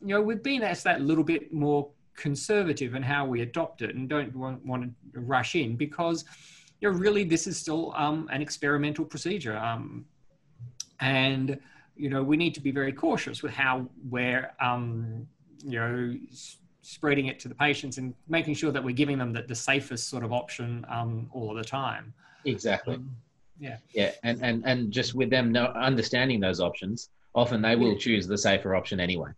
you 0.00 0.14
know, 0.14 0.22
we've 0.22 0.42
been 0.42 0.62
asked 0.62 0.84
that 0.84 1.00
little 1.00 1.24
bit 1.24 1.52
more 1.52 1.90
conservative 2.16 2.94
in 2.94 3.02
how 3.02 3.26
we 3.26 3.42
adopt 3.42 3.82
it 3.82 3.94
and 3.94 4.08
don't 4.08 4.34
want, 4.34 4.64
want 4.64 4.92
to 5.12 5.20
rush 5.20 5.56
in 5.56 5.76
because, 5.76 6.24
you 6.80 6.90
know, 6.90 6.96
really 6.96 7.24
this 7.24 7.46
is 7.46 7.56
still 7.56 7.92
um, 7.96 8.28
an 8.30 8.42
experimental 8.42 9.04
procedure. 9.04 9.56
Um, 9.56 10.04
and, 11.00 11.58
you 11.96 12.10
know, 12.10 12.22
we 12.22 12.36
need 12.36 12.54
to 12.54 12.60
be 12.60 12.70
very 12.70 12.92
cautious 12.92 13.42
with 13.42 13.52
how 13.52 13.86
we're, 14.08 14.52
um, 14.60 15.26
you 15.64 15.78
know, 15.78 16.14
spreading 16.82 17.26
it 17.26 17.38
to 17.40 17.48
the 17.48 17.54
patients 17.54 17.98
and 17.98 18.14
making 18.28 18.54
sure 18.54 18.72
that 18.72 18.82
we're 18.82 18.94
giving 18.94 19.18
them 19.18 19.32
the, 19.32 19.42
the 19.42 19.54
safest 19.54 20.08
sort 20.08 20.24
of 20.24 20.32
option 20.32 20.84
um, 20.88 21.28
all 21.32 21.50
of 21.50 21.56
the 21.56 21.64
time. 21.64 22.12
Exactly. 22.44 22.94
Um, 22.94 23.14
yeah. 23.58 23.76
Yeah, 23.90 24.12
and 24.22 24.42
and 24.42 24.64
and 24.64 24.90
just 24.90 25.14
with 25.14 25.28
them 25.28 25.52
know, 25.52 25.66
understanding 25.66 26.40
those 26.40 26.60
options, 26.60 27.10
often 27.34 27.60
they 27.60 27.76
will 27.76 27.96
choose 27.96 28.26
the 28.26 28.38
safer 28.38 28.74
option 28.74 28.98
anyway. 28.98 29.30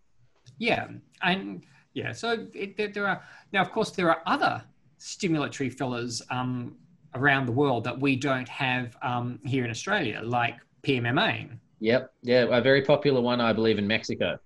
Yeah, 0.57 0.87
and 1.21 1.63
yeah, 1.93 2.13
so 2.13 2.47
it, 2.53 2.77
there, 2.77 2.87
there, 2.87 3.07
are 3.07 3.21
now, 3.51 3.61
of 3.61 3.71
course, 3.71 3.91
there 3.91 4.09
are 4.09 4.21
other 4.25 4.63
stimulatory 4.99 5.71
fillers 5.71 6.21
um, 6.31 6.75
around 7.15 7.45
the 7.45 7.51
world 7.51 7.83
that 7.83 7.99
we 7.99 8.15
don't 8.15 8.47
have 8.47 8.95
um, 9.01 9.39
here 9.45 9.65
in 9.65 9.69
Australia, 9.69 10.21
like 10.23 10.55
PMMA. 10.83 11.49
Yep, 11.79 12.13
yeah, 12.21 12.45
a 12.49 12.61
very 12.61 12.81
popular 12.81 13.21
one, 13.21 13.41
I 13.41 13.53
believe, 13.53 13.77
in 13.77 13.87
Mexico. 13.87 14.39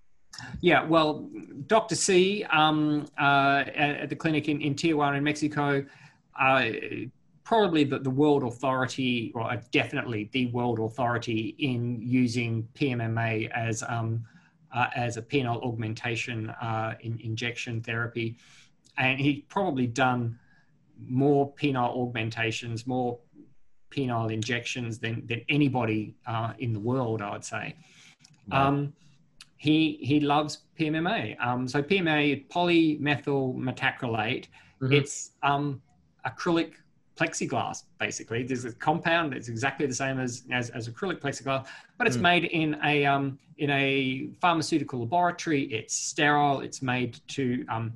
Yeah, 0.61 0.83
well, 0.85 1.29
Dr. 1.67 1.95
C 1.95 2.43
um, 2.45 3.07
uh, 3.19 3.63
at 3.75 4.09
the 4.09 4.15
clinic 4.15 4.47
in, 4.49 4.61
in 4.61 4.75
Tijuana, 4.75 5.17
in 5.17 5.23
Mexico, 5.23 5.83
uh, 6.39 6.65
probably 7.43 7.83
the, 7.83 7.99
the 7.99 8.09
world 8.09 8.43
authority, 8.43 9.31
or 9.33 9.59
definitely 9.71 10.29
the 10.33 10.47
world 10.47 10.79
authority 10.79 11.55
in 11.59 11.99
using 12.01 12.67
PMMA 12.75 13.49
as 13.51 13.83
um, 13.87 14.23
uh, 14.73 14.87
as 14.95 15.17
a 15.17 15.21
penile 15.21 15.63
augmentation 15.63 16.49
uh, 16.49 16.93
in, 16.99 17.19
injection 17.21 17.81
therapy, 17.81 18.37
and 18.97 19.19
he's 19.19 19.41
probably 19.47 19.87
done 19.87 20.37
more 21.07 21.53
penile 21.53 21.95
augmentations, 21.95 22.85
more 22.85 23.17
penile 23.91 24.31
injections 24.31 24.99
than 24.99 25.25
than 25.27 25.41
anybody 25.49 26.15
uh, 26.25 26.53
in 26.59 26.73
the 26.73 26.79
world, 26.79 27.21
I 27.21 27.31
would 27.31 27.45
say. 27.45 27.75
Um, 28.51 28.93
he 29.57 29.97
he 30.01 30.19
loves 30.19 30.59
PMMA. 30.79 31.39
Um, 31.43 31.67
so 31.67 31.81
PMMA, 31.81 32.47
polymethyl 32.47 33.55
methacrylate. 33.55 34.45
Mm-hmm. 34.81 34.93
It's 34.93 35.31
um, 35.43 35.81
acrylic 36.25 36.73
plexiglass 37.17 37.83
basically 37.99 38.43
there's 38.43 38.65
a 38.65 38.71
compound 38.73 39.33
that's 39.33 39.49
exactly 39.49 39.85
the 39.87 39.93
same 39.93 40.19
as, 40.19 40.43
as, 40.51 40.69
as 40.69 40.87
acrylic 40.87 41.19
plexiglass 41.19 41.65
but 41.97 42.05
it's 42.05 42.17
mm. 42.17 42.21
made 42.21 42.45
in 42.45 42.77
a 42.83 43.05
um, 43.05 43.37
in 43.57 43.69
a 43.71 44.29
pharmaceutical 44.39 44.99
laboratory 44.99 45.63
it's 45.63 45.95
sterile 45.95 46.61
it's 46.61 46.81
made 46.81 47.19
to 47.27 47.65
um, 47.69 47.91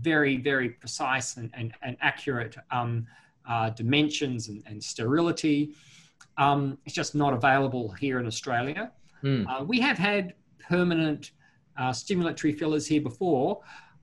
very 0.00 0.36
very 0.36 0.68
precise 0.68 1.36
and, 1.36 1.50
and, 1.54 1.72
and 1.82 1.96
accurate 2.00 2.56
um, 2.70 3.06
uh, 3.48 3.70
dimensions 3.70 4.48
and, 4.48 4.62
and 4.66 4.82
sterility 4.82 5.74
um, 6.38 6.78
it's 6.84 6.94
just 6.94 7.14
not 7.14 7.32
available 7.32 7.90
here 7.92 8.18
in 8.18 8.26
australia 8.26 8.90
mm. 9.22 9.46
uh, 9.48 9.64
we 9.64 9.80
have 9.80 9.98
had 9.98 10.34
permanent 10.68 11.32
uh, 11.78 11.90
stimulatory 11.90 12.56
fillers 12.56 12.86
here 12.86 13.00
before 13.00 13.60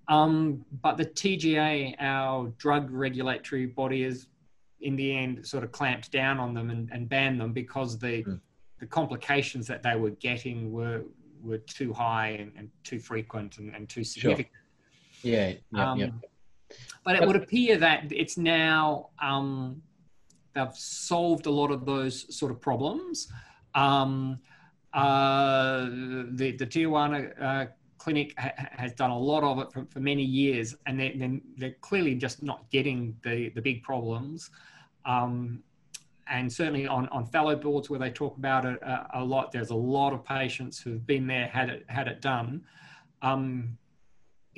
um, 0.10 0.65
but 0.82 0.97
the 0.97 1.06
TGA, 1.06 1.95
our 2.00 2.47
drug 2.58 2.89
regulatory 2.91 3.65
body, 3.65 4.04
is 4.04 4.28
in 4.82 4.95
the 4.95 5.15
end 5.15 5.45
sort 5.45 5.63
of 5.63 5.71
clamped 5.71 6.12
down 6.12 6.39
on 6.39 6.54
them 6.54 6.69
and, 6.69 6.89
and 6.91 7.10
banned 7.10 7.41
them 7.41 7.52
because 7.52 7.97
the 7.97 8.23
mm. 8.23 8.39
the 8.80 8.86
complications 8.86 9.67
that 9.67 9.84
they 9.84 9.95
were 9.95 10.12
getting 10.12 10.71
were 10.71 11.04
were 11.41 11.58
too 11.58 11.93
high 11.93 12.30
and, 12.30 12.52
and 12.56 12.69
too 12.84 13.00
frequent 13.00 13.58
and, 13.58 13.76
and 13.76 13.89
too 13.89 14.04
significant. 14.04 14.50
Sure. 15.12 15.32
Yeah, 15.32 15.54
yeah, 15.71 15.91
um, 15.91 16.00
yeah. 16.00 16.10
But 17.03 17.15
it 17.15 17.25
would 17.25 17.36
appear 17.36 17.77
that 17.77 18.12
it's 18.12 18.38
now 18.38 19.10
um, 19.21 19.82
they've 20.53 20.75
solved 20.75 21.45
a 21.45 21.51
lot 21.51 21.71
of 21.71 21.86
those 21.86 22.36
sort 22.36 22.51
of 22.51 22.60
problems. 22.60 23.32
Um, 23.75 24.39
uh, 24.93 25.86
the 26.32 26.56
the 26.58 26.65
Tijuana 26.65 27.41
uh, 27.41 27.65
clinic 27.97 28.34
ha- 28.38 28.53
has 28.71 28.93
done 28.93 29.12
a 29.12 29.17
lot 29.17 29.43
of 29.43 29.60
it 29.60 29.71
for, 29.71 29.86
for 29.86 29.99
many 29.99 30.23
years, 30.23 30.75
and 30.86 30.99
they're, 30.99 31.39
they're, 31.58 31.75
clearly 31.82 32.15
just 32.15 32.41
not 32.41 32.69
getting 32.71 33.15
the, 33.23 33.49
the 33.49 33.62
big 33.62 33.84
problems. 33.84 34.49
Um, 35.06 35.62
and 36.30 36.51
certainly 36.51 36.88
on, 36.88 37.08
on 37.10 37.25
Phalloboards 37.25 37.89
where 37.89 37.99
they 37.99 38.10
talk 38.10 38.38
about 38.38 38.65
it 38.65 38.82
a, 38.82 39.08
a, 39.15 39.23
lot, 39.23 39.51
there's 39.51 39.71
a 39.71 39.75
lot 39.75 40.13
of 40.13 40.23
patients 40.23 40.80
who've 40.80 41.06
been 41.06 41.27
there, 41.27 41.47
had 41.47 41.69
it, 41.69 41.86
had 41.89 42.08
it 42.08 42.21
done. 42.21 42.63
Um, 43.21 43.77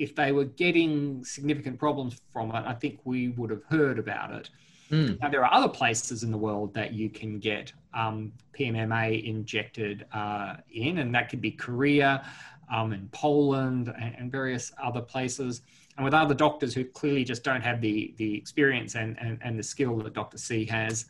if 0.00 0.14
they 0.14 0.32
were 0.32 0.46
getting 0.46 1.22
significant 1.22 1.78
problems 1.78 2.18
from 2.32 2.48
it, 2.50 2.64
I 2.66 2.72
think 2.72 3.00
we 3.04 3.28
would 3.28 3.50
have 3.50 3.62
heard 3.64 3.98
about 3.98 4.32
it. 4.32 4.48
Mm. 4.90 5.20
Now, 5.20 5.28
there 5.28 5.44
are 5.44 5.52
other 5.52 5.68
places 5.68 6.22
in 6.22 6.30
the 6.30 6.38
world 6.38 6.72
that 6.72 6.94
you 6.94 7.10
can 7.10 7.38
get 7.38 7.70
um, 7.92 8.32
PMMA 8.58 9.22
injected 9.22 10.06
uh, 10.12 10.56
in, 10.72 10.98
and 10.98 11.14
that 11.14 11.28
could 11.28 11.42
be 11.42 11.50
Korea, 11.50 12.24
um, 12.72 12.94
in 12.94 13.10
Poland 13.12 13.92
and, 14.00 14.14
and, 14.16 14.32
various 14.32 14.72
other 14.82 15.02
places, 15.02 15.60
and 15.96 16.04
with 16.04 16.14
other 16.14 16.34
doctors 16.34 16.72
who 16.72 16.84
clearly 16.84 17.22
just 17.22 17.44
don't 17.44 17.60
have 17.60 17.80
the, 17.82 18.14
the 18.16 18.34
experience 18.34 18.94
and, 18.94 19.18
and, 19.20 19.38
and 19.42 19.58
the 19.58 19.62
skill 19.62 19.98
that 19.98 20.14
Dr. 20.14 20.38
C 20.38 20.64
has. 20.64 21.06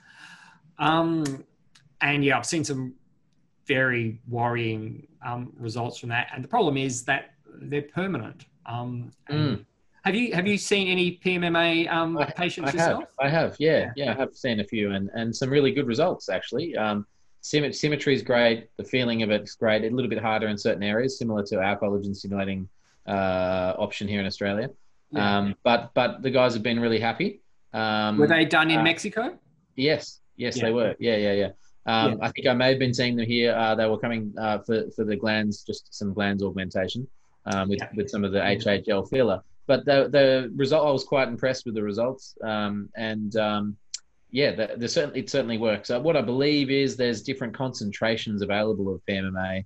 Um, 0.79 1.44
and 2.00 2.24
yeah, 2.24 2.38
I've 2.38 2.46
seen 2.46 2.64
some 2.64 2.94
very 3.66 4.18
worrying 4.26 5.07
um, 5.24 5.53
results 5.57 5.98
from 5.98 6.09
that. 6.09 6.29
And 6.35 6.42
the 6.42 6.48
problem 6.48 6.76
is 6.76 7.05
that 7.05 7.35
they're 7.46 7.83
permanent. 7.83 8.46
Um, 8.66 9.11
Mm. 9.31 9.64
Have 10.05 10.14
you 10.14 10.33
have 10.35 10.46
you 10.46 10.57
seen 10.57 10.88
any 10.88 11.18
PMMA 11.23 11.87
um, 11.92 12.16
I- 12.16 12.25
patients 12.31 12.70
I 12.70 12.73
yourself? 12.73 13.01
have, 13.01 13.09
I 13.20 13.29
have, 13.29 13.57
yeah, 13.59 13.92
Yeah. 13.96 14.12
I 14.12 14.14
have 14.14 14.35
seen 14.35 14.61
a 14.61 14.64
few, 14.64 14.92
and 14.92 15.11
and 15.14 15.35
some 15.35 15.51
really 15.51 15.73
good 15.73 15.87
results 15.87 16.29
actually. 16.31 16.75
Um, 16.77 17.07
symmetry 17.42 18.14
is 18.14 18.23
great. 18.23 18.68
The 18.79 18.85
feeling 18.85 19.23
of 19.23 19.31
it's 19.31 19.55
great. 19.55 19.85
A 19.85 19.90
little 19.94 20.09
bit 20.09 20.18
harder 20.20 20.49
in 20.49 20.57
certain 20.57 20.83
areas, 20.83 21.18
similar 21.18 21.42
to 21.46 21.61
our 21.61 21.79
collagen 21.79 22.14
stimulating 22.16 22.68
uh, 23.07 23.75
option 23.79 24.09
here 24.09 24.20
in 24.20 24.27
Australia. 24.27 24.70
Yeah. 25.11 25.38
Um, 25.38 25.55
but 25.64 25.90
but 25.94 26.23
the 26.23 26.31
guys 26.31 26.55
have 26.55 26.62
been 26.62 26.81
really 26.81 27.01
happy. 27.01 27.40
Um, 27.75 28.16
Were 28.18 28.27
they 28.27 28.44
done 28.46 28.70
in 28.70 28.81
uh, 28.81 28.83
Mexico? 28.83 29.38
Yes, 29.77 30.20
yes, 30.37 30.57
Yeah. 30.57 30.64
they 30.64 30.73
were. 30.73 30.94
Yeah, 30.99 31.16
yeah, 31.16 31.33
yeah. 31.33 31.51
Um, 31.87 32.12
Yeah. 32.12 32.18
I 32.23 32.29
think 32.31 32.46
I 32.46 32.55
may 32.55 32.70
have 32.70 32.79
been 32.79 32.94
seeing 32.94 33.16
them 33.16 33.27
here. 33.27 33.55
Uh, 33.55 33.75
they 33.75 33.87
were 33.87 33.99
coming 33.99 34.33
uh, 34.38 34.59
for 34.61 34.90
for 34.96 35.05
the 35.05 35.16
glans, 35.16 35.66
just 35.66 35.92
some 35.94 36.14
glans 36.14 36.42
augmentation 36.42 37.07
um, 37.46 37.68
with 37.68 37.79
Yeah. 37.81 37.88
with 37.96 38.11
some 38.11 38.24
of 38.24 38.33
the 38.33 38.40
HHL 38.40 39.09
filler. 39.09 39.42
But 39.66 39.85
the 39.85 40.09
the 40.11 40.53
result, 40.57 40.87
I 40.87 40.90
was 40.90 41.05
quite 41.05 41.29
impressed 41.29 41.64
with 41.66 41.74
the 41.74 41.83
results, 41.83 42.35
um, 42.42 42.88
and 42.96 43.35
um, 43.37 43.76
yeah, 44.31 44.53
the, 44.53 44.74
the 44.76 44.88
certainly 44.88 45.20
it 45.20 45.31
certainly 45.31 45.59
works. 45.59 45.90
Uh, 45.90 46.00
what 46.00 46.16
I 46.16 46.22
believe 46.22 46.70
is 46.70 46.96
there's 46.96 47.22
different 47.22 47.55
concentrations 47.55 48.42
available 48.42 48.92
of 48.92 49.00
PMMA, 49.09 49.64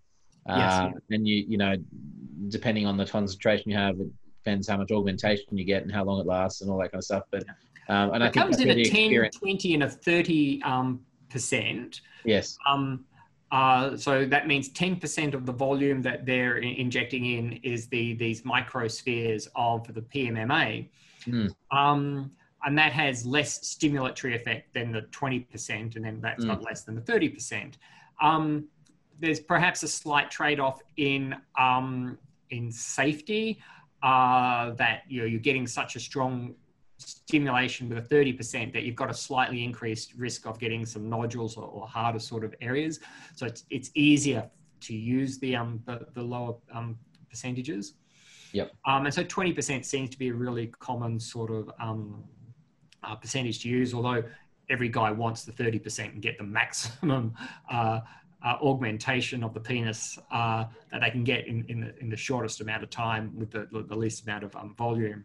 uh, 0.48 0.56
Yes. 0.92 0.94
and 1.10 1.26
you 1.26 1.44
you 1.48 1.58
know 1.58 1.76
depending 2.48 2.86
on 2.86 2.96
the 2.98 3.06
concentration 3.06 3.70
you 3.70 3.76
have, 3.76 3.98
it 3.98 4.08
depends 4.44 4.68
how 4.68 4.76
much 4.76 4.90
augmentation 4.90 5.56
you 5.56 5.64
get 5.64 5.82
and 5.82 5.90
how 5.90 6.04
long 6.04 6.20
it 6.20 6.26
lasts 6.26 6.60
and 6.60 6.70
all 6.70 6.78
that 6.78 6.92
kind 6.92 7.00
of 7.00 7.04
stuff. 7.04 7.22
But 7.30 7.44
um, 7.88 8.12
and 8.12 8.22
It 8.22 8.32
think 8.32 8.44
comes 8.44 8.60
in 8.60 8.68
a 8.68 8.72
really 8.72 8.84
10, 8.84 9.00
experience. 9.00 9.36
20, 9.36 9.74
and 9.74 9.82
a 9.84 9.88
30 9.90 10.62
um, 10.62 11.00
percent. 11.30 12.00
Yes. 12.24 12.56
Um, 12.68 13.04
uh, 13.54 13.96
so 13.96 14.24
that 14.26 14.48
means 14.48 14.68
10% 14.70 15.32
of 15.32 15.46
the 15.46 15.52
volume 15.52 16.02
that 16.02 16.26
they're 16.26 16.56
injecting 16.56 17.24
in 17.24 17.52
is 17.62 17.86
the 17.86 18.14
these 18.14 18.42
microspheres 18.42 19.46
of 19.54 19.86
the 19.94 20.02
PMMA. 20.02 20.88
Hmm. 21.24 21.46
Um, 21.70 22.32
and 22.64 22.76
that 22.76 22.92
has 22.92 23.24
less 23.24 23.60
stimulatory 23.60 24.34
effect 24.34 24.74
than 24.74 24.90
the 24.90 25.02
20%, 25.02 25.94
and 25.94 26.04
then 26.04 26.20
that's 26.20 26.44
got 26.44 26.62
less 26.62 26.82
than 26.82 26.96
the 26.96 27.00
30%. 27.00 27.74
Um, 28.20 28.64
there's 29.20 29.38
perhaps 29.38 29.84
a 29.84 29.88
slight 29.88 30.32
trade-off 30.32 30.80
in 30.96 31.36
um, 31.56 32.18
in 32.50 32.72
safety 32.72 33.60
uh, 34.02 34.72
that 34.72 35.02
you 35.08 35.20
know, 35.20 35.26
you're 35.26 35.38
getting 35.38 35.68
such 35.68 35.94
a 35.94 36.00
strong 36.00 36.56
stimulation 37.08 37.88
with 37.88 37.98
a 37.98 38.14
30% 38.14 38.72
that 38.72 38.82
you've 38.82 38.96
got 38.96 39.10
a 39.10 39.14
slightly 39.14 39.64
increased 39.64 40.14
risk 40.14 40.46
of 40.46 40.58
getting 40.58 40.84
some 40.86 41.08
nodules 41.08 41.56
or, 41.56 41.64
or 41.64 41.86
harder 41.86 42.18
sort 42.18 42.44
of 42.44 42.54
areas. 42.60 43.00
So 43.34 43.46
it's, 43.46 43.64
it's 43.70 43.90
easier 43.94 44.48
to 44.80 44.94
use 44.94 45.38
the, 45.38 45.56
um, 45.56 45.80
the, 45.86 46.06
the 46.14 46.22
lower 46.22 46.54
um, 46.72 46.98
percentages. 47.28 47.94
Yep. 48.52 48.72
Um, 48.86 49.06
and 49.06 49.14
so 49.14 49.24
20% 49.24 49.84
seems 49.84 50.10
to 50.10 50.18
be 50.18 50.28
a 50.28 50.34
really 50.34 50.68
common 50.78 51.18
sort 51.18 51.50
of 51.50 51.70
um, 51.80 52.22
uh, 53.02 53.16
percentage 53.16 53.60
to 53.62 53.68
use, 53.68 53.94
although 53.94 54.22
every 54.70 54.88
guy 54.88 55.10
wants 55.10 55.44
the 55.44 55.52
30% 55.52 56.12
and 56.12 56.22
get 56.22 56.38
the 56.38 56.44
maximum 56.44 57.34
uh, 57.70 58.00
uh, 58.44 58.56
augmentation 58.62 59.42
of 59.42 59.54
the 59.54 59.60
penis 59.60 60.18
uh, 60.30 60.64
that 60.92 61.00
they 61.00 61.10
can 61.10 61.24
get 61.24 61.46
in, 61.46 61.64
in, 61.68 61.80
the, 61.80 61.98
in 61.98 62.08
the 62.10 62.16
shortest 62.16 62.60
amount 62.60 62.82
of 62.82 62.90
time 62.90 63.32
with 63.36 63.50
the, 63.50 63.66
the 63.72 63.96
least 63.96 64.26
amount 64.26 64.44
of 64.44 64.54
um, 64.56 64.74
volume. 64.76 65.24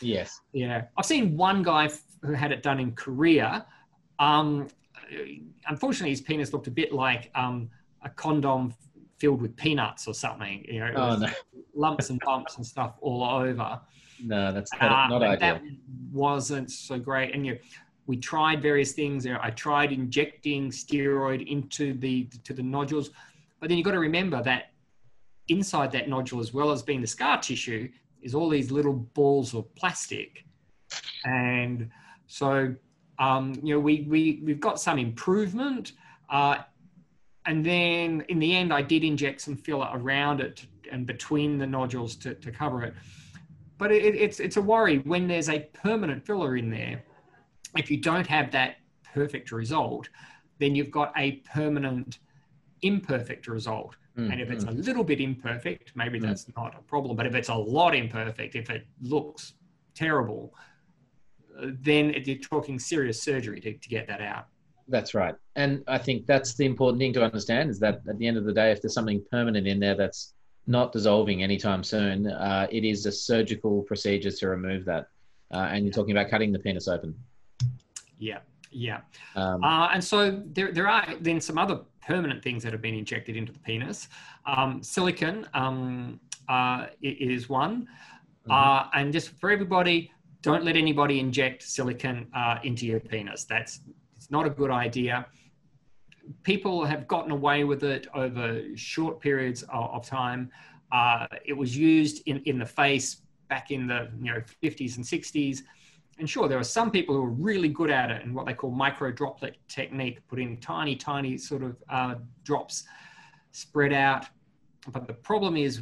Yes. 0.00 0.40
Yeah, 0.52 0.84
I've 0.96 1.04
seen 1.06 1.36
one 1.36 1.62
guy 1.62 1.86
f- 1.86 2.02
who 2.22 2.32
had 2.32 2.52
it 2.52 2.62
done 2.62 2.80
in 2.80 2.92
Korea. 2.92 3.66
Um, 4.18 4.68
unfortunately, 5.68 6.10
his 6.10 6.20
penis 6.20 6.52
looked 6.52 6.66
a 6.66 6.70
bit 6.70 6.92
like 6.92 7.30
um, 7.34 7.70
a 8.02 8.10
condom 8.10 8.74
filled 9.18 9.42
with 9.42 9.54
peanuts 9.56 10.06
or 10.06 10.14
something. 10.14 10.64
You 10.68 10.80
know, 10.80 10.92
Oh 10.96 11.16
no, 11.16 11.28
lumps 11.74 12.10
and 12.10 12.20
bumps 12.24 12.56
and 12.56 12.66
stuff 12.66 12.94
all 13.00 13.24
over. 13.24 13.80
no, 14.24 14.52
that's 14.52 14.72
Uh, 14.80 14.86
not, 14.86 15.10
not 15.10 15.22
ideal. 15.22 15.38
that 15.38 15.62
wasn't 16.12 16.70
so 16.70 16.98
great. 16.98 17.34
And 17.34 17.46
you, 17.46 17.58
we 18.06 18.16
tried 18.16 18.62
various 18.62 18.92
things. 18.92 19.24
You 19.24 19.32
know, 19.34 19.40
I 19.42 19.50
tried 19.50 19.92
injecting 19.92 20.70
steroid 20.70 21.46
into 21.46 21.94
the 21.94 22.24
to 22.44 22.52
the 22.54 22.62
nodules, 22.62 23.10
but 23.60 23.68
then 23.68 23.78
you've 23.78 23.84
got 23.84 23.92
to 23.92 23.98
remember 24.00 24.42
that 24.42 24.72
inside 25.48 25.92
that 25.92 26.08
nodule, 26.08 26.40
as 26.40 26.52
well 26.54 26.70
as 26.70 26.82
being 26.82 27.00
the 27.00 27.06
scar 27.06 27.38
tissue, 27.40 27.88
is 28.22 28.34
all 28.34 28.48
these 28.48 28.70
little 28.70 28.92
balls 28.92 29.54
of 29.54 29.72
plastic, 29.74 30.44
and 31.24 31.90
so 32.26 32.74
um, 33.18 33.54
you 33.62 33.74
know 33.74 33.80
we 33.80 34.06
we 34.08 34.40
we've 34.44 34.60
got 34.60 34.80
some 34.80 34.98
improvement. 34.98 35.92
Uh, 36.28 36.58
and 37.46 37.64
then 37.64 38.24
in 38.28 38.38
the 38.38 38.54
end, 38.54 38.72
I 38.72 38.82
did 38.82 39.02
inject 39.02 39.40
some 39.40 39.56
filler 39.56 39.88
around 39.92 40.40
it 40.40 40.66
and 40.92 41.06
between 41.06 41.56
the 41.58 41.66
nodules 41.66 42.14
to, 42.16 42.34
to 42.34 42.50
cover 42.52 42.82
it 42.84 42.94
but 43.80 43.90
it, 43.90 44.14
it's 44.14 44.38
it's 44.40 44.58
a 44.58 44.62
worry 44.62 44.98
when 44.98 45.26
there's 45.26 45.48
a 45.48 45.60
permanent 45.72 46.24
filler 46.24 46.56
in 46.56 46.70
there. 46.70 47.02
If 47.76 47.90
you 47.90 47.96
don't 47.96 48.26
have 48.26 48.52
that 48.52 48.76
perfect 49.14 49.50
result, 49.50 50.10
then 50.58 50.74
you've 50.74 50.90
got 50.90 51.12
a 51.16 51.36
permanent 51.52 52.18
imperfect 52.82 53.48
result. 53.48 53.96
Mm, 54.16 54.32
And 54.32 54.40
if 54.40 54.50
it's 54.50 54.64
mm. 54.64 54.68
a 54.68 54.72
little 54.72 55.04
bit 55.04 55.20
imperfect, 55.20 55.92
maybe 55.94 56.18
Mm. 56.18 56.22
that's 56.22 56.46
not 56.56 56.74
a 56.78 56.82
problem. 56.82 57.16
But 57.16 57.26
if 57.26 57.34
it's 57.34 57.48
a 57.48 57.54
lot 57.54 57.94
imperfect, 57.94 58.54
if 58.54 58.68
it 58.70 58.86
looks 59.00 59.54
terrible, 59.94 60.54
uh, 61.58 61.68
then 61.80 62.14
you're 62.24 62.38
talking 62.38 62.78
serious 62.78 63.22
surgery 63.22 63.60
to, 63.60 63.72
to 63.74 63.88
get 63.88 64.06
that 64.08 64.20
out. 64.20 64.46
That's 64.88 65.14
right. 65.14 65.34
And 65.54 65.84
I 65.86 65.98
think 65.98 66.26
that's 66.26 66.54
the 66.54 66.64
important 66.64 66.98
thing 67.00 67.12
to 67.12 67.22
understand 67.22 67.70
is 67.70 67.78
that 67.80 68.02
at 68.08 68.18
the 68.18 68.26
end 68.26 68.36
of 68.36 68.44
the 68.44 68.52
day, 68.52 68.72
if 68.72 68.82
there's 68.82 68.94
something 68.94 69.22
permanent 69.30 69.66
in 69.66 69.78
there 69.78 69.94
that's 69.94 70.34
not 70.66 70.90
dissolving 70.92 71.42
anytime 71.44 71.84
soon, 71.84 72.26
uh, 72.26 72.66
it 72.70 72.84
is 72.84 73.06
a 73.06 73.12
surgical 73.12 73.82
procedure 73.82 74.30
to 74.32 74.48
remove 74.48 74.84
that. 74.86 75.06
Uh, 75.52 75.68
and 75.70 75.84
you're 75.84 75.92
talking 75.92 76.16
about 76.16 76.28
cutting 76.28 76.50
the 76.52 76.58
penis 76.58 76.88
open. 76.88 77.14
Yeah, 78.18 78.40
yeah. 78.70 79.00
Um, 79.36 79.62
Uh, 79.62 79.88
and 79.94 80.02
so 80.02 80.42
there, 80.46 80.72
there 80.72 80.88
are 80.88 81.14
then 81.20 81.40
some 81.40 81.58
other 81.58 81.80
permanent 82.02 82.42
things 82.42 82.62
that 82.62 82.72
have 82.72 82.82
been 82.82 82.94
injected 82.94 83.36
into 83.36 83.52
the 83.52 83.58
penis. 83.58 84.08
Um, 84.46 84.82
silicone 84.82 85.48
um, 85.54 86.20
uh, 86.48 86.86
is 87.02 87.48
one. 87.48 87.88
Mhm. 88.48 88.52
Uh, 88.52 88.88
and 88.94 89.12
just 89.12 89.30
for 89.40 89.50
everybody, 89.50 90.12
don't 90.42 90.64
let 90.64 90.76
anybody 90.76 91.20
inject 91.20 91.62
silicone 91.62 92.26
uh, 92.34 92.58
into 92.64 92.86
your 92.86 93.00
penis. 93.00 93.44
That's 93.44 93.80
it's 94.16 94.30
not 94.30 94.46
a 94.46 94.50
good 94.50 94.70
idea. 94.70 95.26
People 96.42 96.84
have 96.84 97.08
gotten 97.08 97.30
away 97.30 97.64
with 97.64 97.82
it 97.82 98.06
over 98.14 98.62
short 98.76 99.20
periods 99.20 99.62
of, 99.64 99.90
of 99.90 100.06
time. 100.06 100.50
Uh, 100.92 101.26
it 101.44 101.52
was 101.52 101.76
used 101.76 102.22
in, 102.26 102.42
in 102.44 102.58
the 102.58 102.66
face 102.66 103.22
back 103.48 103.70
in 103.70 103.86
the 103.86 104.08
you 104.22 104.32
know 104.32 104.42
50s 104.62 104.96
and 104.96 105.04
60s. 105.04 105.62
And 106.20 106.28
sure, 106.28 106.48
there 106.48 106.58
are 106.58 106.62
some 106.62 106.90
people 106.90 107.14
who 107.14 107.24
are 107.24 107.30
really 107.30 107.68
good 107.68 107.90
at 107.90 108.10
it 108.10 108.22
and 108.22 108.34
what 108.34 108.44
they 108.44 108.52
call 108.52 108.70
micro 108.70 109.10
droplet 109.10 109.56
technique, 109.68 110.20
putting 110.28 110.58
tiny, 110.58 110.94
tiny 110.94 111.38
sort 111.38 111.62
of 111.62 111.76
uh, 111.88 112.16
drops 112.44 112.84
spread 113.52 113.94
out. 113.94 114.26
But 114.92 115.06
the 115.06 115.14
problem 115.14 115.56
is 115.56 115.80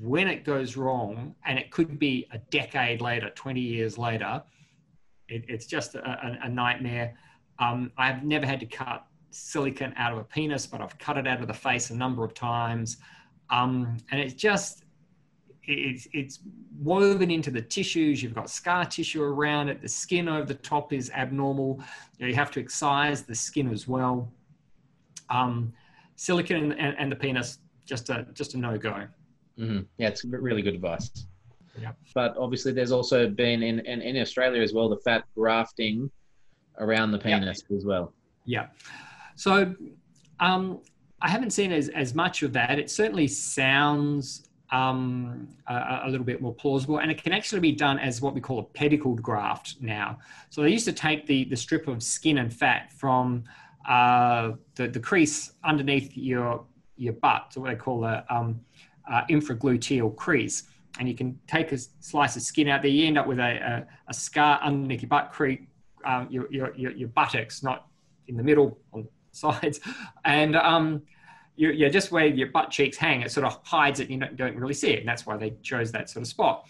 when 0.00 0.26
it 0.26 0.44
goes 0.44 0.76
wrong, 0.76 1.36
and 1.46 1.56
it 1.56 1.70
could 1.70 2.00
be 2.00 2.26
a 2.32 2.38
decade 2.50 3.00
later, 3.00 3.30
20 3.30 3.60
years 3.60 3.96
later, 3.96 4.42
it, 5.28 5.44
it's 5.46 5.66
just 5.66 5.94
a, 5.94 6.38
a, 6.42 6.48
nightmare. 6.48 7.16
Um, 7.60 7.92
I've 7.96 8.24
never 8.24 8.44
had 8.44 8.58
to 8.58 8.66
cut 8.66 9.06
silicone 9.30 9.94
out 9.96 10.12
of 10.12 10.18
a 10.18 10.24
penis, 10.24 10.66
but 10.66 10.80
I've 10.80 10.98
cut 10.98 11.16
it 11.16 11.28
out 11.28 11.40
of 11.40 11.46
the 11.46 11.54
face 11.54 11.90
a 11.90 11.94
number 11.96 12.24
of 12.24 12.34
times. 12.34 12.96
Um, 13.50 13.98
and 14.10 14.20
it's 14.20 14.34
just, 14.34 14.83
it's, 15.66 16.08
it's 16.12 16.40
woven 16.80 17.30
into 17.30 17.50
the 17.50 17.62
tissues. 17.62 18.22
You've 18.22 18.34
got 18.34 18.50
scar 18.50 18.84
tissue 18.84 19.22
around 19.22 19.68
it. 19.68 19.80
The 19.80 19.88
skin 19.88 20.28
over 20.28 20.44
the 20.46 20.54
top 20.54 20.92
is 20.92 21.10
abnormal. 21.10 21.80
You, 22.18 22.26
know, 22.26 22.28
you 22.30 22.34
have 22.34 22.50
to 22.52 22.60
excise 22.60 23.22
the 23.22 23.34
skin 23.34 23.70
as 23.70 23.88
well. 23.88 24.32
Um, 25.30 25.72
silicone 26.16 26.72
and, 26.72 26.96
and 26.98 27.10
the 27.10 27.16
penis, 27.16 27.58
just 27.86 28.10
a, 28.10 28.26
just 28.34 28.54
a 28.54 28.58
no-go. 28.58 29.06
mhm. 29.58 29.86
Yeah, 29.98 30.08
it's 30.08 30.24
really 30.24 30.62
good 30.62 30.74
advice. 30.74 31.26
Yeah. 31.80 31.92
But 32.14 32.36
obviously, 32.36 32.72
there's 32.72 32.92
also 32.92 33.28
been 33.28 33.62
in, 33.62 33.80
in, 33.80 34.00
in 34.00 34.20
Australia 34.20 34.62
as 34.62 34.72
well 34.72 34.88
the 34.88 34.98
fat 34.98 35.24
grafting 35.34 36.10
around 36.78 37.10
the 37.12 37.18
penis 37.18 37.62
as 37.74 37.84
well. 37.84 38.12
Yeah. 38.44 38.66
So 39.34 39.74
um, 40.40 40.80
I 41.20 41.28
haven't 41.28 41.50
seen 41.50 41.72
as, 41.72 41.88
as 41.88 42.14
much 42.14 42.42
of 42.42 42.52
that. 42.52 42.78
It 42.78 42.90
certainly 42.90 43.26
sounds 43.26 44.48
um, 44.70 45.48
a, 45.66 46.02
a 46.04 46.08
little 46.08 46.24
bit 46.24 46.40
more 46.40 46.54
plausible, 46.54 46.98
and 46.98 47.10
it 47.10 47.22
can 47.22 47.32
actually 47.32 47.60
be 47.60 47.72
done 47.72 47.98
as 47.98 48.20
what 48.20 48.34
we 48.34 48.40
call 48.40 48.58
a 48.58 48.62
pedicled 48.62 49.22
graft 49.22 49.76
now. 49.80 50.18
So 50.50 50.62
they 50.62 50.70
used 50.70 50.86
to 50.86 50.92
take 50.92 51.26
the, 51.26 51.44
the 51.44 51.56
strip 51.56 51.88
of 51.88 52.02
skin 52.02 52.38
and 52.38 52.52
fat 52.52 52.92
from 52.92 53.44
uh, 53.88 54.52
the, 54.74 54.88
the 54.88 55.00
crease 55.00 55.52
underneath 55.62 56.16
your, 56.16 56.64
your 56.96 57.12
butt, 57.12 57.52
so 57.52 57.60
what 57.60 57.70
they 57.70 57.76
call 57.76 58.04
a 58.04 58.24
um, 58.30 58.60
uh, 59.10 59.22
infragluteal 59.30 60.16
crease. 60.16 60.64
And 60.98 61.08
you 61.08 61.14
can 61.14 61.38
take 61.46 61.72
a 61.72 61.78
slice 61.78 62.36
of 62.36 62.42
skin 62.42 62.68
out 62.68 62.82
there, 62.82 62.90
you 62.90 63.06
end 63.06 63.18
up 63.18 63.26
with 63.26 63.38
a, 63.38 63.42
a, 63.42 63.86
a 64.08 64.14
scar 64.14 64.60
underneath 64.62 65.02
your 65.02 65.08
butt 65.08 65.30
crease, 65.32 65.60
um, 66.04 66.28
your, 66.30 66.50
your, 66.50 66.74
your, 66.76 66.92
your 66.92 67.08
buttocks, 67.08 67.62
not 67.62 67.86
in 68.28 68.36
the 68.36 68.42
middle, 68.42 68.78
on 68.92 69.02
the 69.02 69.08
sides. 69.32 69.80
And 70.24 70.56
um, 70.56 71.02
you, 71.56 71.70
yeah, 71.70 71.88
just 71.88 72.10
where 72.10 72.26
your 72.26 72.48
butt 72.48 72.70
cheeks 72.70 72.96
hang, 72.96 73.22
it 73.22 73.30
sort 73.30 73.46
of 73.46 73.60
hides 73.64 74.00
it. 74.00 74.10
You 74.10 74.18
don't, 74.18 74.56
really 74.56 74.74
see 74.74 74.90
it, 74.90 75.00
and 75.00 75.08
that's 75.08 75.24
why 75.24 75.36
they 75.36 75.54
chose 75.62 75.92
that 75.92 76.10
sort 76.10 76.22
of 76.22 76.28
spot. 76.28 76.66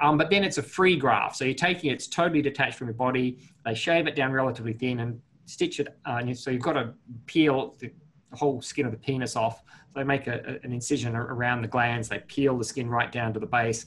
Um, 0.00 0.16
but 0.16 0.30
then 0.30 0.42
it's 0.42 0.58
a 0.58 0.62
free 0.62 0.96
graft, 0.96 1.36
so 1.36 1.44
you're 1.44 1.54
taking 1.54 1.90
it, 1.90 1.94
it's 1.94 2.06
totally 2.06 2.42
detached 2.42 2.76
from 2.76 2.88
your 2.88 2.94
body. 2.94 3.38
They 3.64 3.74
shave 3.74 4.06
it 4.06 4.16
down 4.16 4.32
relatively 4.32 4.72
thin 4.72 5.00
and 5.00 5.20
stitch 5.44 5.80
it. 5.80 5.96
Uh, 6.04 6.32
so 6.34 6.50
you've 6.50 6.62
got 6.62 6.72
to 6.74 6.94
peel 7.26 7.76
the 7.78 7.90
whole 8.32 8.62
skin 8.62 8.86
of 8.86 8.92
the 8.92 8.98
penis 8.98 9.36
off. 9.36 9.62
So 9.90 10.00
they 10.00 10.04
make 10.04 10.26
a, 10.26 10.42
a, 10.46 10.66
an 10.66 10.72
incision 10.72 11.14
around 11.14 11.62
the 11.62 11.68
glans. 11.68 12.08
They 12.08 12.20
peel 12.20 12.56
the 12.56 12.64
skin 12.64 12.88
right 12.88 13.12
down 13.12 13.34
to 13.34 13.40
the 13.40 13.46
base. 13.46 13.84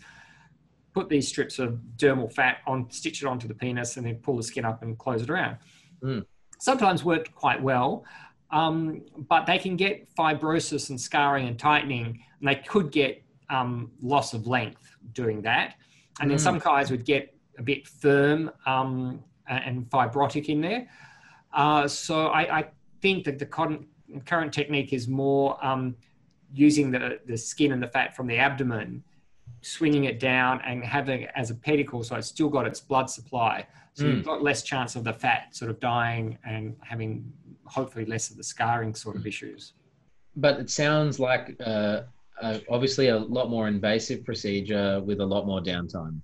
Put 0.93 1.09
these 1.09 1.27
strips 1.27 1.59
of 1.59 1.79
dermal 1.97 2.31
fat 2.31 2.57
on, 2.67 2.89
stitch 2.91 3.21
it 3.21 3.27
onto 3.27 3.47
the 3.47 3.53
penis, 3.55 3.97
and 3.97 4.05
then 4.05 4.15
pull 4.17 4.37
the 4.37 4.43
skin 4.43 4.63
up 4.63 4.83
and 4.83 4.97
close 4.97 5.23
it 5.23 5.29
around. 5.29 5.57
Mm. 6.03 6.25
Sometimes 6.59 7.03
worked 7.03 7.33
quite 7.33 7.61
well. 7.61 8.05
Um, 8.55 9.01
but 9.27 9.45
they 9.45 9.57
can 9.57 9.75
get 9.75 10.07
fibrosis 10.15 10.89
and 10.89 10.99
scarring 10.99 11.45
and 11.49 11.59
tightening, 11.59 12.23
and 12.39 12.47
they 12.47 12.55
could 12.55 12.89
get 12.89 13.21
um, 13.49 13.91
loss 14.01 14.33
of 14.33 14.47
length 14.47 14.95
doing 15.11 15.41
that. 15.41 15.75
And 16.21 16.31
then 16.31 16.37
mm. 16.37 16.41
some 16.41 16.59
guys 16.59 16.89
would 16.89 17.03
get 17.03 17.35
a 17.57 17.61
bit 17.61 17.85
firm 17.85 18.49
um, 18.65 19.21
and 19.47 19.89
fibrotic 19.89 20.45
in 20.45 20.61
there. 20.61 20.87
Uh, 21.53 21.85
so 21.89 22.27
I, 22.27 22.59
I, 22.59 22.65
think 23.01 23.25
that 23.25 23.37
the 23.37 23.45
current 23.45 24.53
technique 24.53 24.93
is 24.93 25.07
more 25.07 25.63
um, 25.63 25.95
using 26.53 26.89
the, 26.89 27.19
the 27.27 27.37
skin 27.37 27.71
and 27.71 27.83
the 27.83 27.87
fat 27.87 28.15
from 28.15 28.25
the 28.25 28.37
abdomen, 28.37 29.03
swinging 29.61 30.05
it 30.05 30.19
down 30.19 30.59
and 30.65 30.83
having 30.83 31.23
it 31.23 31.29
as 31.35 31.51
a 31.51 31.55
pedicle, 31.55 32.03
so 32.03 32.15
it's 32.15 32.27
still 32.27 32.49
got 32.49 32.65
its 32.65 32.79
blood 32.79 33.09
supply. 33.09 33.67
So 33.93 34.05
mm. 34.05 34.15
you've 34.15 34.25
got 34.25 34.41
less 34.41 34.63
chance 34.63 34.95
of 34.95 35.03
the 35.03 35.13
fat 35.13 35.55
sort 35.55 35.69
of 35.69 35.79
dying 35.79 36.37
and 36.45 36.75
having 36.81 37.31
hopefully 37.65 38.05
less 38.05 38.29
of 38.29 38.37
the 38.37 38.43
scarring 38.43 38.93
sort 38.93 39.15
of 39.15 39.23
mm. 39.23 39.27
issues. 39.27 39.73
But 40.35 40.59
it 40.59 40.69
sounds 40.69 41.19
like 41.19 41.55
uh, 41.65 42.01
uh, 42.41 42.59
obviously 42.69 43.07
a 43.07 43.17
lot 43.17 43.49
more 43.49 43.67
invasive 43.67 44.23
procedure 44.25 45.01
with 45.01 45.21
a 45.21 45.25
lot 45.25 45.45
more 45.45 45.61
downtime. 45.61 46.21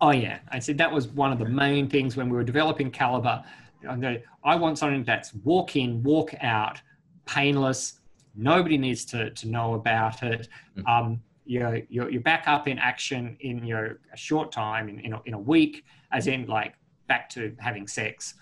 Oh 0.00 0.10
yeah, 0.10 0.40
I 0.50 0.58
said 0.58 0.76
that 0.78 0.92
was 0.92 1.08
one 1.08 1.32
of 1.32 1.38
the 1.38 1.48
main 1.48 1.88
things 1.88 2.16
when 2.16 2.28
we 2.28 2.36
were 2.36 2.44
developing 2.44 2.90
Calibre. 2.90 3.44
I 3.86 4.56
want 4.56 4.78
something 4.78 5.04
that's 5.04 5.34
walk 5.34 5.76
in, 5.76 6.02
walk 6.02 6.34
out, 6.42 6.80
painless. 7.26 8.00
Nobody 8.34 8.76
needs 8.78 9.04
to, 9.06 9.30
to 9.30 9.48
know 9.48 9.74
about 9.74 10.22
it. 10.22 10.48
Mm-hmm. 10.76 10.86
Um, 10.86 11.22
you're, 11.46 11.82
you're, 11.88 12.10
you're 12.10 12.22
back 12.22 12.44
up 12.46 12.66
in 12.66 12.78
action 12.78 13.36
in 13.40 13.64
your 13.64 14.00
a 14.12 14.16
short 14.16 14.50
time, 14.50 14.88
in, 14.88 15.00
in, 15.00 15.12
a, 15.12 15.22
in 15.26 15.34
a 15.34 15.38
week, 15.38 15.84
as 16.12 16.26
in 16.26 16.46
like 16.46 16.74
back 17.06 17.28
to 17.30 17.54
having 17.58 17.86
sex. 17.86 18.34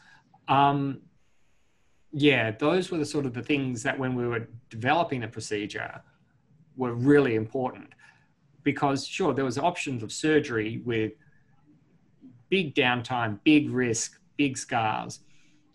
Um, 0.49 1.01
yeah, 2.13 2.51
those 2.51 2.91
were 2.91 2.99
the 2.99 3.07
sort 3.07 3.27
of 3.27 3.33
the 3.33 3.43
things 3.43 3.83
that 3.83 3.99
when 3.99 4.15
we 4.15 4.27
were 4.27 4.49
developing 4.69 5.21
the 5.21 5.29
procedure 5.29 6.01
were 6.77 6.95
really 6.95 7.35
important 7.35 7.89
because 8.63 9.07
sure 9.07 9.35
there 9.35 9.45
was 9.45 9.59
options 9.59 10.03
of 10.03 10.13
surgery 10.13 10.83
with 10.85 11.13
big 12.49 12.75
downtime, 12.75 13.39
big 13.45 13.71
risk, 13.71 14.21
big 14.37 14.59
scars. 14.59 15.21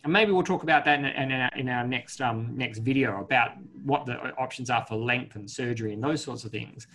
And 0.04 0.13
maybe 0.13 0.32
we'll 0.32 0.43
talk 0.43 0.63
about 0.63 0.86
that 0.86 1.00
in, 1.00 1.06
in, 1.06 1.32
our, 1.32 1.50
in 1.56 1.69
our 1.69 1.86
next 1.86 2.21
um, 2.21 2.56
next 2.56 2.80
video 2.80 3.19
about 3.19 3.52
what 3.84 4.06
the 4.06 4.15
options 4.36 4.69
are 4.69 4.86
for 4.86 4.95
length 4.95 5.36
and 5.36 5.50
surgery 5.50 5.93
and 5.93 6.04
those 6.04 6.23
sorts 6.23 6.45
of 6.45 6.52
things. 6.52 6.88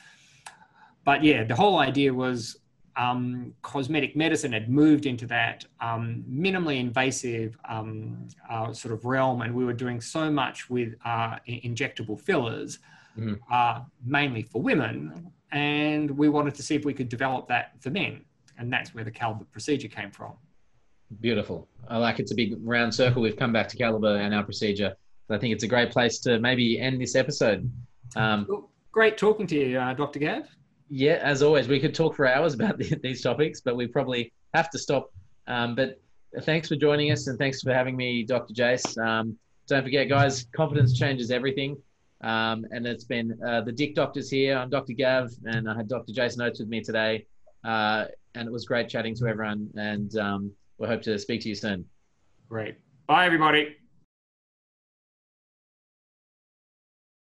But 1.04 1.24
yeah, 1.24 1.42
the 1.42 1.56
whole 1.56 1.78
idea 1.78 2.14
was 2.14 2.58
um, 2.96 3.54
cosmetic 3.62 4.16
medicine 4.16 4.52
had 4.52 4.68
moved 4.68 5.06
into 5.06 5.26
that 5.26 5.64
um, 5.80 6.24
minimally 6.30 6.78
invasive 6.78 7.56
um, 7.68 8.28
uh, 8.50 8.72
sort 8.72 8.92
of 8.92 9.04
realm, 9.04 9.42
and 9.42 9.54
we 9.54 9.64
were 9.64 9.72
doing 9.72 10.00
so 10.00 10.30
much 10.30 10.68
with 10.68 10.94
uh, 11.04 11.36
injectable 11.48 12.20
fillers, 12.20 12.78
mm. 13.18 13.38
uh, 13.50 13.80
mainly 14.04 14.42
for 14.42 14.60
women, 14.60 15.30
and 15.52 16.10
we 16.10 16.28
wanted 16.28 16.54
to 16.54 16.62
see 16.62 16.74
if 16.74 16.84
we 16.84 16.94
could 16.94 17.08
develop 17.08 17.48
that 17.48 17.72
for 17.80 17.90
men, 17.90 18.24
and 18.58 18.72
that's 18.72 18.94
where 18.94 19.04
the 19.04 19.10
Calibre 19.10 19.46
procedure 19.46 19.88
came 19.88 20.10
from. 20.10 20.32
Beautiful. 21.20 21.68
I 21.88 21.98
like 21.98 22.18
it's 22.18 22.32
a 22.32 22.34
big 22.34 22.54
round 22.62 22.94
circle. 22.94 23.22
We've 23.22 23.36
come 23.36 23.52
back 23.52 23.68
to 23.68 23.76
Calibre 23.76 24.18
and 24.18 24.34
our 24.34 24.42
procedure. 24.42 24.94
I 25.30 25.38
think 25.38 25.54
it's 25.54 25.64
a 25.64 25.68
great 25.68 25.90
place 25.90 26.18
to 26.20 26.38
maybe 26.38 26.78
end 26.78 27.00
this 27.00 27.14
episode. 27.14 27.70
Um, 28.16 28.66
Great 28.90 29.16
talking 29.16 29.46
to 29.46 29.56
you, 29.56 29.78
uh, 29.78 29.94
Dr. 29.94 30.18
Gav 30.18 30.46
yeah, 30.94 31.14
as 31.22 31.42
always, 31.42 31.68
we 31.68 31.80
could 31.80 31.94
talk 31.94 32.14
for 32.14 32.26
hours 32.26 32.52
about 32.52 32.76
the, 32.78 32.94
these 33.02 33.22
topics, 33.22 33.62
but 33.62 33.76
we 33.76 33.86
probably 33.86 34.30
have 34.52 34.68
to 34.70 34.78
stop. 34.78 35.10
Um, 35.46 35.74
but 35.74 35.98
thanks 36.42 36.68
for 36.68 36.76
joining 36.76 37.10
us 37.10 37.26
and 37.28 37.38
thanks 37.38 37.62
for 37.62 37.72
having 37.72 37.96
me, 37.96 38.22
Dr. 38.24 38.52
Jace. 38.52 38.98
Um, 39.02 39.38
don't 39.66 39.82
forget, 39.82 40.10
guys, 40.10 40.46
confidence 40.54 40.98
changes 40.98 41.30
everything. 41.30 41.78
Um, 42.20 42.66
and 42.70 42.86
it's 42.86 43.04
been 43.04 43.38
uh, 43.44 43.62
the 43.62 43.72
Dick 43.72 43.94
Doctors 43.94 44.30
here. 44.30 44.56
I'm 44.56 44.68
Dr. 44.68 44.92
Gav, 44.92 45.30
and 45.46 45.68
I 45.68 45.74
had 45.74 45.88
Dr. 45.88 46.12
Jace 46.12 46.38
Oates 46.38 46.60
with 46.60 46.68
me 46.68 46.82
today. 46.82 47.26
Uh, 47.64 48.04
and 48.34 48.46
it 48.46 48.52
was 48.52 48.66
great 48.66 48.88
chatting 48.88 49.14
to 49.16 49.26
everyone. 49.26 49.70
And 49.76 50.14
um, 50.18 50.52
we 50.76 50.88
hope 50.88 51.00
to 51.02 51.18
speak 51.18 51.40
to 51.42 51.48
you 51.48 51.54
soon. 51.54 51.86
Great. 52.48 52.76
Bye, 53.06 53.24
everybody. 53.24 53.76